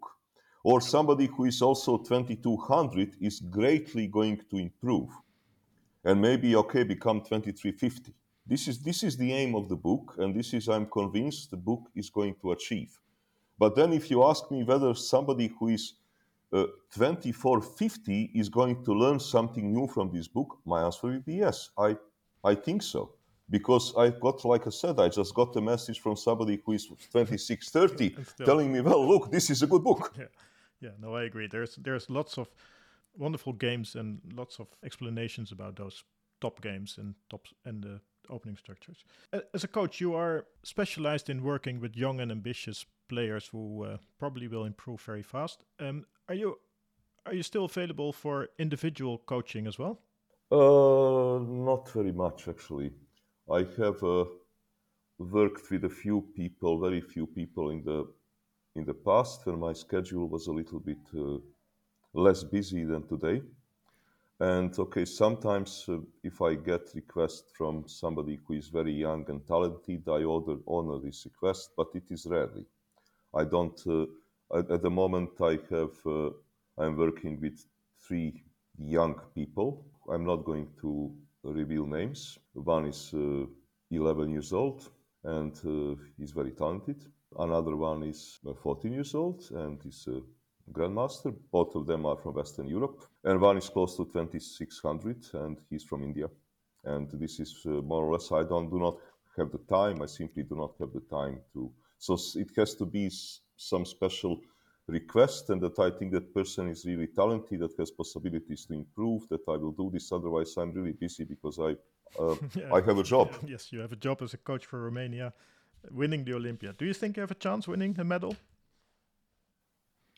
Or 0.69 0.82
somebody 0.82 1.28
who 1.28 1.45
is 1.45 1.62
also 1.62 1.97
2200 1.97 3.17
is 3.21 3.39
greatly 3.39 4.08
going 4.08 4.38
to 4.49 4.58
improve. 4.58 5.10
And 6.04 6.21
maybe 6.21 6.56
okay 6.56 6.84
become 6.84 7.19
2350 7.19 8.13
this 8.47 8.67
is 8.67 8.80
this 8.80 9.04
is 9.04 9.17
the 9.17 9.34
aim 9.34 9.56
of 9.56 9.69
the 9.69 9.75
book 9.75 10.15
and 10.19 10.36
this 10.36 10.54
is 10.54 10.69
i'm 10.69 10.86
convinced 10.86 11.49
the 11.49 11.58
book 11.58 11.84
is 11.95 12.10
going 12.10 12.36
to 12.41 12.51
achieve. 12.51 12.91
But 13.58 13.75
then 13.75 13.93
if 13.93 14.12
you 14.12 14.23
ask 14.23 14.51
me 14.51 14.63
whether 14.63 14.93
somebody 14.93 15.47
who 15.58 15.69
is 15.69 15.93
uh, 16.54 16.67
2450 16.93 18.32
is 18.36 18.49
going 18.49 18.84
to 18.84 18.93
learn 18.93 19.19
something 19.19 19.73
new 19.73 19.88
from 19.88 20.12
this 20.13 20.28
book 20.28 20.60
my 20.65 20.84
answer 20.84 21.08
will 21.08 21.21
be 21.21 21.36
yes. 21.36 21.71
I 21.78 21.97
i 22.43 22.54
think 22.56 22.84
so. 22.84 23.13
Because 23.49 23.93
i 23.97 24.10
got 24.10 24.45
like 24.45 24.67
i 24.67 24.71
said 24.71 24.99
i 24.99 25.10
just 25.10 25.34
got 25.34 25.56
a 25.56 25.62
message 25.62 25.99
from 25.99 26.15
somebody 26.15 26.62
who 26.63 26.73
is 26.73 26.86
2630 26.86 28.15
And 28.17 28.28
telling 28.45 28.71
me 28.71 28.82
well 28.82 29.08
look 29.08 29.32
this 29.32 29.49
is 29.49 29.63
a 29.63 29.67
good 29.67 29.84
book. 29.84 30.13
Yeah, 30.17 30.25
yeah. 30.80 30.92
No, 31.00 31.16
I 31.16 31.24
agree. 31.24 31.48
There's 31.48 31.76
there's 31.76 32.10
lots 32.10 32.38
of 32.38 32.50
wonderful 33.18 33.54
games 33.54 33.96
and 33.96 34.20
lots 34.34 34.60
of 34.60 34.68
explanations 34.84 35.52
about 35.52 35.76
those 35.76 36.04
top 36.42 36.62
games 36.62 36.98
and 36.98 37.16
top 37.30 37.48
and 37.66 37.84
the 37.84 38.00
opening 38.30 38.58
structures. 38.58 39.04
As 39.54 39.64
a 39.64 39.68
coach, 39.68 40.02
you 40.02 40.16
are 40.16 40.46
specialized 40.64 41.30
in 41.30 41.44
working 41.44 41.80
with 41.80 41.96
young 41.96 42.20
and 42.20 42.32
ambitious 42.32 42.86
players 43.08 43.48
who 43.48 43.84
uh, 43.84 43.98
probably 44.20 44.48
will 44.48 44.66
improve 44.66 45.02
very 45.02 45.24
fast. 45.24 45.64
Um, 45.80 46.06
are 46.28 46.36
you 46.36 46.58
are 47.26 47.34
you 47.34 47.44
still 47.44 47.66
available 47.66 48.14
for 48.14 48.50
individual 48.60 49.18
coaching 49.18 49.68
as 49.68 49.80
well? 49.80 50.00
Uh, 50.52 51.40
not 51.40 51.90
very 51.90 52.12
much 52.12 52.48
actually. 52.48 52.92
I 53.52 53.66
have 53.78 54.04
uh, 54.04 54.26
worked 55.18 55.72
with 55.72 55.86
a 55.86 55.90
few 55.90 56.22
people, 56.36 56.80
very 56.80 57.02
few 57.02 57.28
people 57.28 57.70
in 57.70 57.84
the 57.84 58.06
in 58.76 58.86
the 58.86 58.94
past, 58.94 59.46
when 59.46 59.60
my 59.60 59.74
schedule 59.74 60.28
was 60.28 60.48
a 60.48 60.52
little 60.52 60.80
bit 60.80 60.98
uh, 61.18 61.38
less 62.14 62.44
busy 62.44 62.84
than 62.84 63.08
today. 63.08 63.42
And 64.40 64.78
okay, 64.78 65.06
sometimes 65.06 65.86
uh, 65.88 66.00
if 66.24 66.42
I 66.42 66.56
get 66.56 66.92
request 66.94 67.52
from 67.58 67.88
somebody 67.88 68.40
who 68.46 68.56
is 68.56 68.68
very 68.68 68.94
young 68.94 69.26
and 69.30 69.46
talented, 69.48 70.04
I 70.08 70.24
order, 70.24 70.58
honor 70.68 71.00
this 71.00 71.26
request, 71.26 71.72
but 71.78 71.88
it 71.94 72.04
is 72.10 72.26
rarely. 72.26 72.66
I 73.34 73.46
don't. 73.46 73.82
Uh, 73.88 74.06
at, 74.58 74.70
at 74.70 74.82
the 74.82 74.90
moment, 74.90 75.32
I 75.42 75.60
have. 75.72 75.96
Uh, 76.06 76.32
I'm 76.78 76.98
working 76.98 77.40
with 77.40 77.66
three 78.06 78.44
young 78.78 79.16
people. 79.34 79.86
I'm 80.12 80.26
not 80.26 80.44
going 80.44 80.68
to 80.82 81.16
reveal 81.44 81.86
names. 81.86 82.38
One 82.54 82.86
is 82.88 83.14
uh, 83.14 83.46
11 83.92 84.32
years 84.32 84.52
old 84.52 84.90
and 85.24 85.56
uh, 85.66 85.96
he's 86.18 86.32
very 86.32 86.52
talented. 86.52 87.06
Another 87.38 87.76
one 87.76 88.04
is 88.04 88.39
uh, 88.48 88.54
14 88.54 88.93
years 88.93 89.13
old 89.13 89.43
and 89.52 89.80
is 89.86 90.08
a 90.08 90.21
grandmaster. 90.71 91.36
Both 91.52 91.76
of 91.76 91.86
them 91.86 92.06
are 92.06 92.17
from 92.17 92.36
Western 92.36 92.67
Europe. 92.67 93.04
And 93.24 93.41
one 93.41 93.58
is 93.58 93.69
close 93.69 93.98
to 93.98 94.06
2600 94.06 95.26
and 95.34 95.58
he's 95.69 95.84
from 95.84 96.04
India. 96.04 96.30
And 96.84 97.10
this 97.12 97.39
is 97.39 97.62
uh, 97.65 97.82
more 97.82 98.06
or 98.06 98.13
less, 98.13 98.32
I 98.32 98.43
don't 98.43 98.69
do 98.69 98.80
not 98.80 98.98
have 99.38 99.52
the 99.52 99.60
time. 99.69 100.02
I 100.02 100.06
simply 100.06 100.43
do 100.43 100.56
not 100.56 100.76
have 100.80 100.93
the 100.93 101.02
time 101.02 101.41
to. 101.54 101.71
So 101.98 102.17
it 102.36 102.52
has 102.58 102.76
to 102.76 102.86
be 102.86 103.12
some 103.58 103.86
special 103.86 104.39
request 104.88 105.50
and 105.50 105.62
that 105.62 105.80
I 105.80 105.89
think 105.89 106.12
that 106.13 106.34
person 106.34 106.69
is 106.69 106.86
really 106.86 107.08
talented, 107.08 107.60
that 107.60 107.76
has 107.80 107.91
possibilities 107.91 108.65
to 108.67 108.74
improve, 108.74 109.28
that 109.30 109.41
I 109.48 109.58
will 109.58 109.71
do 109.71 109.89
this. 109.91 110.12
Otherwise, 110.12 110.54
I'm 110.58 110.71
really 110.71 110.93
busy 110.93 111.24
because 111.24 111.60
I 111.60 111.76
uh, 112.19 112.36
Yeah. 112.56 112.74
I 112.74 112.82
have 112.82 112.98
a 112.98 113.04
job. 113.04 113.30
Yes, 113.48 113.71
you 113.71 113.80
have 113.80 113.91
a 113.91 113.95
job 113.98 114.21
as 114.21 114.34
a 114.34 114.38
coach 114.38 114.65
for 114.65 114.82
Romania, 114.82 115.34
winning 115.91 116.24
the 116.26 116.34
Olympia. 116.34 116.74
Do 116.74 116.86
you 116.86 116.93
think 116.93 117.17
you 117.17 117.21
have 117.21 117.32
a 117.32 117.36
chance 117.36 117.67
winning 117.67 117.93
the 117.93 118.04
medal? 118.04 118.36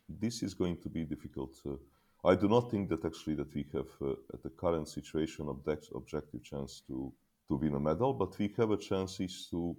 This 0.09 0.43
is 0.43 0.53
going 0.53 0.77
to 0.77 0.89
be 0.89 1.03
difficult. 1.03 1.61
Uh, 1.65 1.75
I 2.23 2.35
do 2.35 2.47
not 2.47 2.71
think 2.71 2.89
that 2.89 3.05
actually 3.05 3.35
that 3.35 3.53
we 3.53 3.65
have 3.73 3.87
uh, 4.01 4.11
at 4.33 4.41
the 4.43 4.49
current 4.49 4.87
situation 4.87 5.47
object, 5.49 5.89
objective 5.93 6.43
chance 6.43 6.81
to 6.87 7.13
to 7.47 7.55
win 7.55 7.75
a 7.75 7.79
medal, 7.79 8.13
but 8.13 8.37
we 8.37 8.53
have 8.57 8.71
a 8.71 8.77
chance 8.77 9.19
is 9.23 9.47
to 9.51 9.75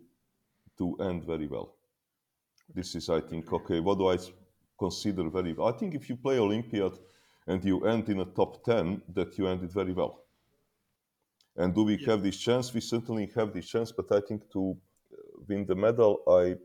to 0.78 0.96
end 1.00 1.24
very 1.24 1.46
well. 1.46 1.74
This 2.74 2.94
is, 2.94 3.08
I 3.08 3.20
think, 3.20 3.52
okay. 3.52 3.80
What 3.80 3.98
do 3.98 4.08
I 4.08 4.18
consider 4.78 5.28
very? 5.30 5.52
Well? 5.52 5.68
I 5.68 5.72
think 5.78 5.94
if 5.94 6.08
you 6.08 6.16
play 6.16 6.38
Olympiad 6.38 6.92
and 7.46 7.64
you 7.64 7.84
end 7.86 8.08
in 8.08 8.20
a 8.20 8.24
top 8.24 8.64
ten, 8.64 9.02
that 9.14 9.36
you 9.38 9.46
ended 9.48 9.72
very 9.72 9.92
well. 9.92 10.24
And 11.56 11.74
do 11.74 11.82
we 11.84 11.96
Yeah. 11.96 12.10
have 12.10 12.22
this 12.22 12.38
chance? 12.38 12.72
We 12.72 12.80
certainly 12.80 13.26
have 13.34 13.52
this 13.52 13.66
chance, 13.68 13.92
but 13.92 14.12
I 14.12 14.20
think 14.20 14.50
to 14.52 14.76
win 15.48 15.66
the 15.66 15.74
medal, 15.74 16.22
I 16.28 16.56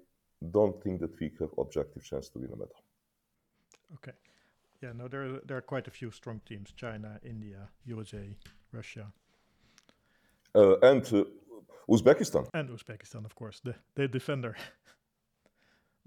don't 0.51 0.81
think 0.83 0.99
that 1.01 1.19
we 1.19 1.31
have 1.39 1.49
objective 1.57 2.03
chance 2.03 2.29
to 2.29 2.39
win 2.39 2.51
a 2.53 2.55
medal. 2.55 2.83
Okay. 3.95 4.13
Yeah, 4.81 4.93
no, 4.93 5.07
there 5.07 5.23
are, 5.25 5.39
there 5.45 5.57
are 5.57 5.62
quite 5.62 5.88
a 5.88 5.91
few 5.91 6.12
strong 6.12 6.41
teams: 6.45 6.73
China, 6.75 7.19
India, 7.23 7.69
USA, 7.86 8.36
Russia, 8.71 9.12
Uh, 10.55 10.77
and 10.81 11.13
uh, 11.13 11.23
Uzbekistan. 11.88 12.45
and 12.53 12.69
Uzbekistan, 12.69 13.25
of 13.25 13.33
course, 13.36 13.62
the 13.63 13.73
the 13.95 14.07
defender, 14.07 14.55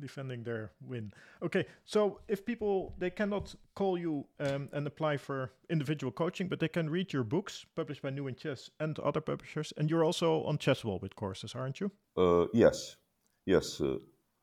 defending 0.00 0.42
their 0.42 0.72
win. 0.80 1.12
Okay, 1.42 1.64
so 1.85 2.20
if 2.28 2.44
people 2.44 2.94
they 2.98 3.11
cannot 3.11 3.54
call 3.74 3.98
you 3.98 4.26
um, 4.40 4.68
and 4.72 4.87
apply 4.87 5.16
for 5.16 5.52
individual 5.70 6.12
coaching, 6.12 6.48
but 6.48 6.61
they 6.61 6.68
can 6.68 6.90
read 6.90 7.12
your 7.12 7.24
books 7.24 7.66
published 7.74 8.02
by 8.02 8.11
New 8.11 8.26
in 8.26 8.35
Chess 8.35 8.70
and 8.80 8.98
other 8.98 9.20
publishers, 9.20 9.72
and 9.76 9.90
you're 9.90 10.04
also 10.04 10.42
on 10.44 10.59
Chessable 10.59 11.00
with 11.00 11.14
courses, 11.16 11.54
aren't 11.54 11.80
you? 11.80 11.90
Uh, 12.16 12.46
yes, 12.52 12.96
yes. 13.44 13.80
Uh, 13.80 13.96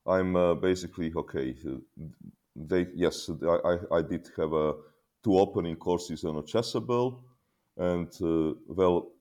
I'm 0.05 0.35
uh, 0.35 0.53
basically 0.55 1.11
okay. 1.15 1.55
Uh, 1.65 1.77
they 2.55 2.87
yes, 2.95 3.29
I, 3.41 3.57
I, 3.71 3.97
I 3.97 4.01
did 4.01 4.29
have 4.37 4.53
uh, 4.53 4.73
two 5.23 5.37
opening 5.37 5.75
courses 5.75 6.23
on 6.23 6.35
Chessable, 6.43 7.21
and 7.77 8.09
uh, 8.21 8.53
well, 8.67 9.11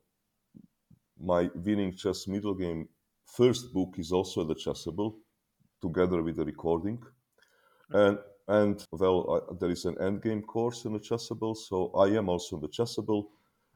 my 1.21 1.49
winning 1.55 1.95
chess 1.95 2.27
middle 2.27 2.55
game 2.55 2.89
first 3.27 3.73
book 3.73 3.95
is 3.99 4.13
also 4.13 4.45
the 4.45 4.55
Chessable, 4.55 5.15
together 5.83 6.23
with 6.23 6.37
the 6.37 6.45
recording, 6.45 6.99
and 7.91 8.19
and 8.49 8.87
well, 8.93 9.19
I, 9.35 9.55
there 9.61 9.71
is 9.71 9.85
an 9.85 9.97
endgame 9.97 10.45
course 10.47 10.85
in 10.87 10.93
the 10.95 10.99
Chessable, 10.99 11.57
so 11.57 11.93
I 11.95 12.09
am 12.17 12.29
also 12.29 12.57
in 12.57 12.63
the 12.63 12.69
Chessable, 12.69 13.27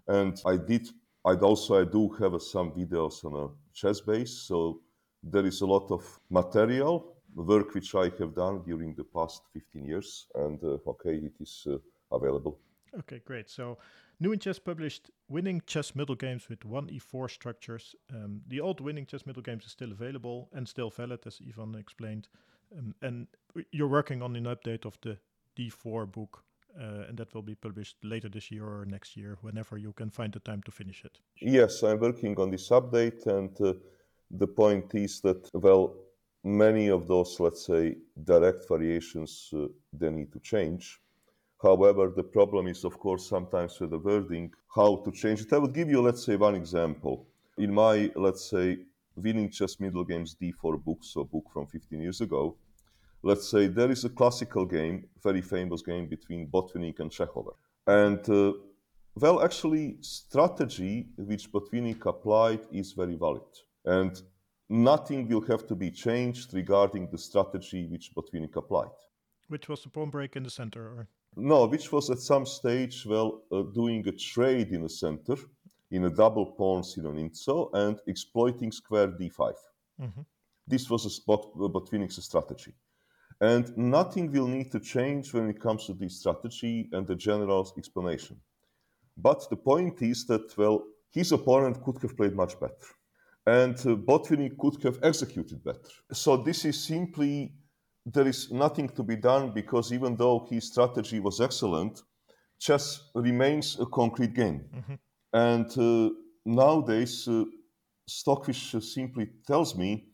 and 0.08 0.40
I 0.46 0.56
did. 0.56 0.88
I 1.24 1.34
also 1.34 1.80
I 1.80 1.84
do 1.84 2.08
have 2.20 2.34
uh, 2.34 2.38
some 2.38 2.70
videos 2.70 3.24
on 3.24 3.34
a 3.34 3.48
chess 3.74 4.00
base, 4.00 4.32
so 4.48 4.80
there 5.22 5.44
is 5.44 5.60
a 5.60 5.66
lot 5.66 5.90
of 5.90 6.02
material 6.30 7.16
work 7.34 7.74
which 7.74 7.94
I 7.94 8.10
have 8.18 8.34
done 8.34 8.62
during 8.62 8.94
the 8.94 9.04
past 9.04 9.42
15 9.52 9.84
years, 9.84 10.26
and 10.34 10.62
uh, 10.62 10.78
okay, 10.86 11.14
it 11.14 11.34
is 11.40 11.66
uh, 11.68 11.78
available. 12.12 12.58
Okay, 12.98 13.20
great. 13.24 13.50
So, 13.50 13.78
New 14.20 14.36
Chess 14.36 14.58
published 14.58 15.10
Winning 15.28 15.60
Chess 15.66 15.94
Middle 15.94 16.14
Games 16.14 16.48
with 16.48 16.60
1e4 16.60 17.30
structures. 17.30 17.94
Um, 18.10 18.40
the 18.48 18.60
old 18.60 18.80
Winning 18.80 19.06
Chess 19.06 19.26
Middle 19.26 19.42
Games 19.42 19.64
is 19.64 19.72
still 19.72 19.92
available 19.92 20.48
and 20.54 20.66
still 20.66 20.90
valid, 20.90 21.26
as 21.26 21.40
Ivan 21.46 21.74
explained. 21.74 22.28
Um, 22.76 22.94
and 23.02 23.26
you're 23.70 23.88
working 23.88 24.22
on 24.22 24.34
an 24.36 24.44
update 24.44 24.86
of 24.86 24.98
the 25.02 25.18
D4 25.56 26.10
book 26.10 26.42
uh, 26.78 27.04
and 27.08 27.16
that 27.16 27.34
will 27.34 27.42
be 27.42 27.54
published 27.54 27.96
later 28.02 28.28
this 28.28 28.50
year 28.50 28.64
or 28.64 28.84
next 28.84 29.16
year, 29.16 29.38
whenever 29.40 29.78
you 29.78 29.92
can 29.92 30.10
find 30.10 30.32
the 30.32 30.40
time 30.40 30.62
to 30.62 30.70
finish 30.70 31.04
it. 31.04 31.18
Yes, 31.40 31.82
I'm 31.82 31.98
working 31.98 32.38
on 32.38 32.50
this 32.50 32.68
update, 32.68 33.26
and 33.26 33.58
uh, 33.60 33.74
the 34.30 34.46
point 34.46 34.94
is 34.94 35.20
that, 35.22 35.50
well, 35.54 35.94
many 36.44 36.88
of 36.88 37.06
those, 37.06 37.40
let's 37.40 37.64
say, 37.64 37.96
direct 38.24 38.68
variations, 38.68 39.50
uh, 39.54 39.66
they 39.92 40.10
need 40.10 40.32
to 40.32 40.40
change. 40.40 41.00
However, 41.66 42.12
the 42.14 42.22
problem 42.22 42.68
is, 42.68 42.84
of 42.84 42.96
course, 42.96 43.28
sometimes 43.28 43.80
with 43.80 43.90
the 43.90 43.98
wording, 43.98 44.52
how 44.72 44.90
to 45.04 45.10
change 45.10 45.40
it. 45.40 45.52
I 45.52 45.58
would 45.58 45.74
give 45.74 45.90
you, 45.90 46.00
let's 46.00 46.24
say, 46.24 46.36
one 46.36 46.54
example. 46.54 47.26
In 47.58 47.74
my, 47.74 48.08
let's 48.14 48.44
say, 48.48 48.78
winning 49.16 49.50
chess 49.50 49.80
middle 49.80 50.04
games 50.04 50.36
D4 50.40 50.84
book, 50.84 50.98
so 51.00 51.24
book 51.24 51.46
from 51.52 51.66
15 51.66 52.00
years 52.00 52.20
ago, 52.20 52.56
let's 53.24 53.48
say 53.48 53.66
there 53.66 53.90
is 53.90 54.04
a 54.04 54.10
classical 54.10 54.64
game, 54.64 55.08
very 55.24 55.42
famous 55.42 55.82
game 55.82 56.06
between 56.06 56.46
Botvinnik 56.46 57.00
and 57.00 57.10
Čechover. 57.10 57.54
And 57.88 58.22
uh, 58.30 58.52
well, 59.16 59.42
actually, 59.42 59.96
strategy 60.02 61.08
which 61.16 61.50
Botvinnik 61.50 62.06
applied 62.06 62.60
is 62.70 62.92
very 62.92 63.16
valid. 63.16 63.50
And 63.84 64.22
nothing 64.68 65.26
will 65.28 65.44
have 65.52 65.66
to 65.66 65.74
be 65.74 65.90
changed 65.90 66.54
regarding 66.54 67.08
the 67.10 67.18
strategy 67.18 67.88
which 67.88 68.14
Botvinnik 68.14 68.54
applied. 68.54 68.96
Which 69.48 69.68
was 69.68 69.82
the 69.82 69.88
pawn 69.88 70.10
break 70.10 70.36
in 70.36 70.44
the 70.44 70.50
center? 70.50 70.82
Or? 70.82 71.08
No, 71.36 71.66
which 71.66 71.92
was 71.92 72.10
at 72.10 72.18
some 72.18 72.46
stage, 72.46 73.04
well, 73.04 73.42
uh, 73.52 73.62
doing 73.62 74.06
a 74.08 74.12
trade 74.12 74.72
in 74.72 74.82
the 74.82 74.88
center, 74.88 75.36
in 75.90 76.04
a 76.04 76.10
double 76.10 76.46
pawn 76.46 76.82
Sironinzo, 76.82 77.70
and 77.74 78.00
exploiting 78.06 78.72
square 78.72 79.08
d5. 79.08 79.54
Mm-hmm. 80.00 80.22
This 80.66 80.88
was 80.90 81.04
a 81.04 81.10
spot, 81.10 81.46
uh, 81.54 81.68
Botvinnik's 81.68 82.24
strategy. 82.24 82.74
And 83.40 83.76
nothing 83.76 84.32
will 84.32 84.48
need 84.48 84.72
to 84.72 84.80
change 84.80 85.34
when 85.34 85.50
it 85.50 85.60
comes 85.60 85.86
to 85.86 85.92
this 85.92 86.20
strategy 86.20 86.88
and 86.92 87.06
the 87.06 87.14
general 87.14 87.70
explanation. 87.76 88.40
But 89.16 89.48
the 89.50 89.56
point 89.56 90.00
is 90.00 90.26
that, 90.26 90.56
well, 90.56 90.84
his 91.10 91.32
opponent 91.32 91.82
could 91.82 92.00
have 92.02 92.16
played 92.16 92.34
much 92.34 92.58
better. 92.58 92.88
And 93.46 93.76
uh, 93.76 93.96
Botvinnik 93.96 94.58
could 94.58 94.82
have 94.82 94.98
executed 95.02 95.62
better. 95.62 95.90
So 96.12 96.38
this 96.38 96.64
is 96.64 96.82
simply, 96.82 97.52
there 98.06 98.28
is 98.28 98.52
nothing 98.52 98.88
to 98.90 99.02
be 99.02 99.16
done 99.16 99.50
because 99.52 99.92
even 99.92 100.16
though 100.16 100.46
his 100.48 100.68
strategy 100.68 101.18
was 101.18 101.40
excellent, 101.40 102.02
chess 102.60 103.10
remains 103.14 103.78
a 103.80 103.86
concrete 103.86 104.32
game. 104.32 104.64
Mm-hmm. 104.74 104.94
And 105.32 105.78
uh, 105.78 106.14
nowadays, 106.44 107.26
uh, 107.26 107.44
Stockfish 108.06 108.76
simply 108.80 109.28
tells 109.44 109.74
me 109.74 110.06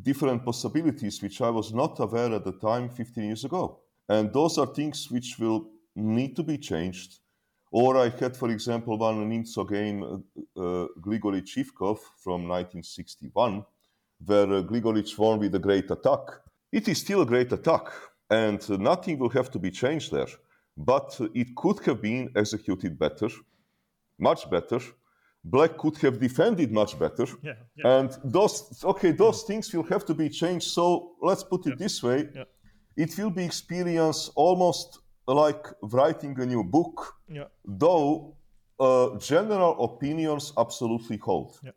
different 0.00 0.44
possibilities 0.44 1.22
which 1.22 1.40
I 1.40 1.48
was 1.48 1.72
not 1.72 1.98
aware 1.98 2.34
at 2.34 2.44
the 2.44 2.52
time 2.52 2.90
15 2.90 3.24
years 3.24 3.44
ago. 3.44 3.80
And 4.08 4.32
those 4.32 4.58
are 4.58 4.66
things 4.66 5.10
which 5.10 5.38
will 5.38 5.70
need 5.96 6.36
to 6.36 6.42
be 6.42 6.58
changed. 6.58 7.20
Or 7.72 7.96
I 7.96 8.10
had, 8.10 8.36
for 8.36 8.50
example, 8.50 8.98
one 8.98 9.30
Nimzo 9.30 9.68
game, 9.68 10.02
uh, 10.02 10.60
uh, 10.60 10.86
Gligoric 11.00 11.46
Ivkov 11.56 11.98
from 12.18 12.48
1961, 12.48 13.64
where 14.26 14.52
uh, 14.52 14.62
Gligoric 14.62 15.16
won 15.16 15.38
with 15.38 15.54
a 15.54 15.58
great 15.58 15.90
attack. 15.90 16.20
It 16.72 16.88
is 16.88 16.98
still 16.98 17.22
a 17.22 17.26
great 17.26 17.52
attack, 17.52 17.86
and 18.28 18.68
nothing 18.80 19.18
will 19.18 19.30
have 19.30 19.50
to 19.50 19.58
be 19.58 19.70
changed 19.70 20.12
there. 20.12 20.28
But 20.76 21.20
it 21.34 21.54
could 21.56 21.80
have 21.86 22.00
been 22.00 22.30
executed 22.36 22.98
better, 22.98 23.28
much 24.18 24.48
better, 24.50 24.80
Black 25.44 25.78
could 25.78 25.96
have 25.98 26.20
defended 26.20 26.70
much 26.70 26.98
better. 26.98 27.26
Yeah, 27.42 27.54
yeah. 27.74 27.98
And 27.98 28.18
those, 28.24 28.84
okay, 28.84 29.12
those 29.12 29.42
things 29.44 29.72
will 29.72 29.84
have 29.84 30.04
to 30.06 30.14
be 30.14 30.28
changed. 30.28 30.68
So 30.68 31.12
let's 31.22 31.42
put 31.42 31.66
it 31.66 31.70
yeah. 31.70 31.76
this 31.76 32.02
way 32.02 32.28
yeah. 32.34 32.44
it 32.96 33.16
will 33.18 33.30
be 33.30 33.44
experienced 33.44 34.32
almost 34.34 34.98
like 35.26 35.66
writing 35.82 36.38
a 36.40 36.46
new 36.46 36.62
book, 36.62 37.14
yeah. 37.28 37.44
though 37.64 38.36
uh, 38.78 39.16
general 39.18 39.82
opinions 39.82 40.52
absolutely 40.58 41.16
hold. 41.16 41.58
Yeah. 41.62 41.72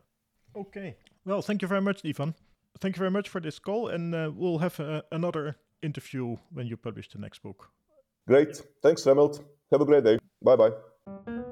Okay. 0.55 0.97
Well, 1.25 1.41
thank 1.41 1.61
you 1.61 1.67
very 1.67 1.81
much, 1.81 2.01
Ivan. 2.05 2.33
Thank 2.83 2.97
you 2.97 2.99
very 2.99 3.11
much 3.11 3.29
for 3.29 3.39
this 3.39 3.59
call, 3.59 3.87
and 3.87 4.13
uh, 4.13 4.29
we'll 4.35 4.57
have 4.57 4.77
uh, 4.77 5.03
another 5.09 5.55
interview 5.81 6.35
when 6.51 6.67
you 6.67 6.75
publish 6.75 7.07
the 7.07 7.17
next 7.17 7.41
book. 7.41 7.71
Great. 8.27 8.61
Thanks, 8.81 9.05
Remmelt. 9.05 9.41
Have 9.71 9.79
a 9.79 9.85
great 9.85 10.03
day. 10.03 10.19
Bye 10.41 10.57
bye. 10.57 11.42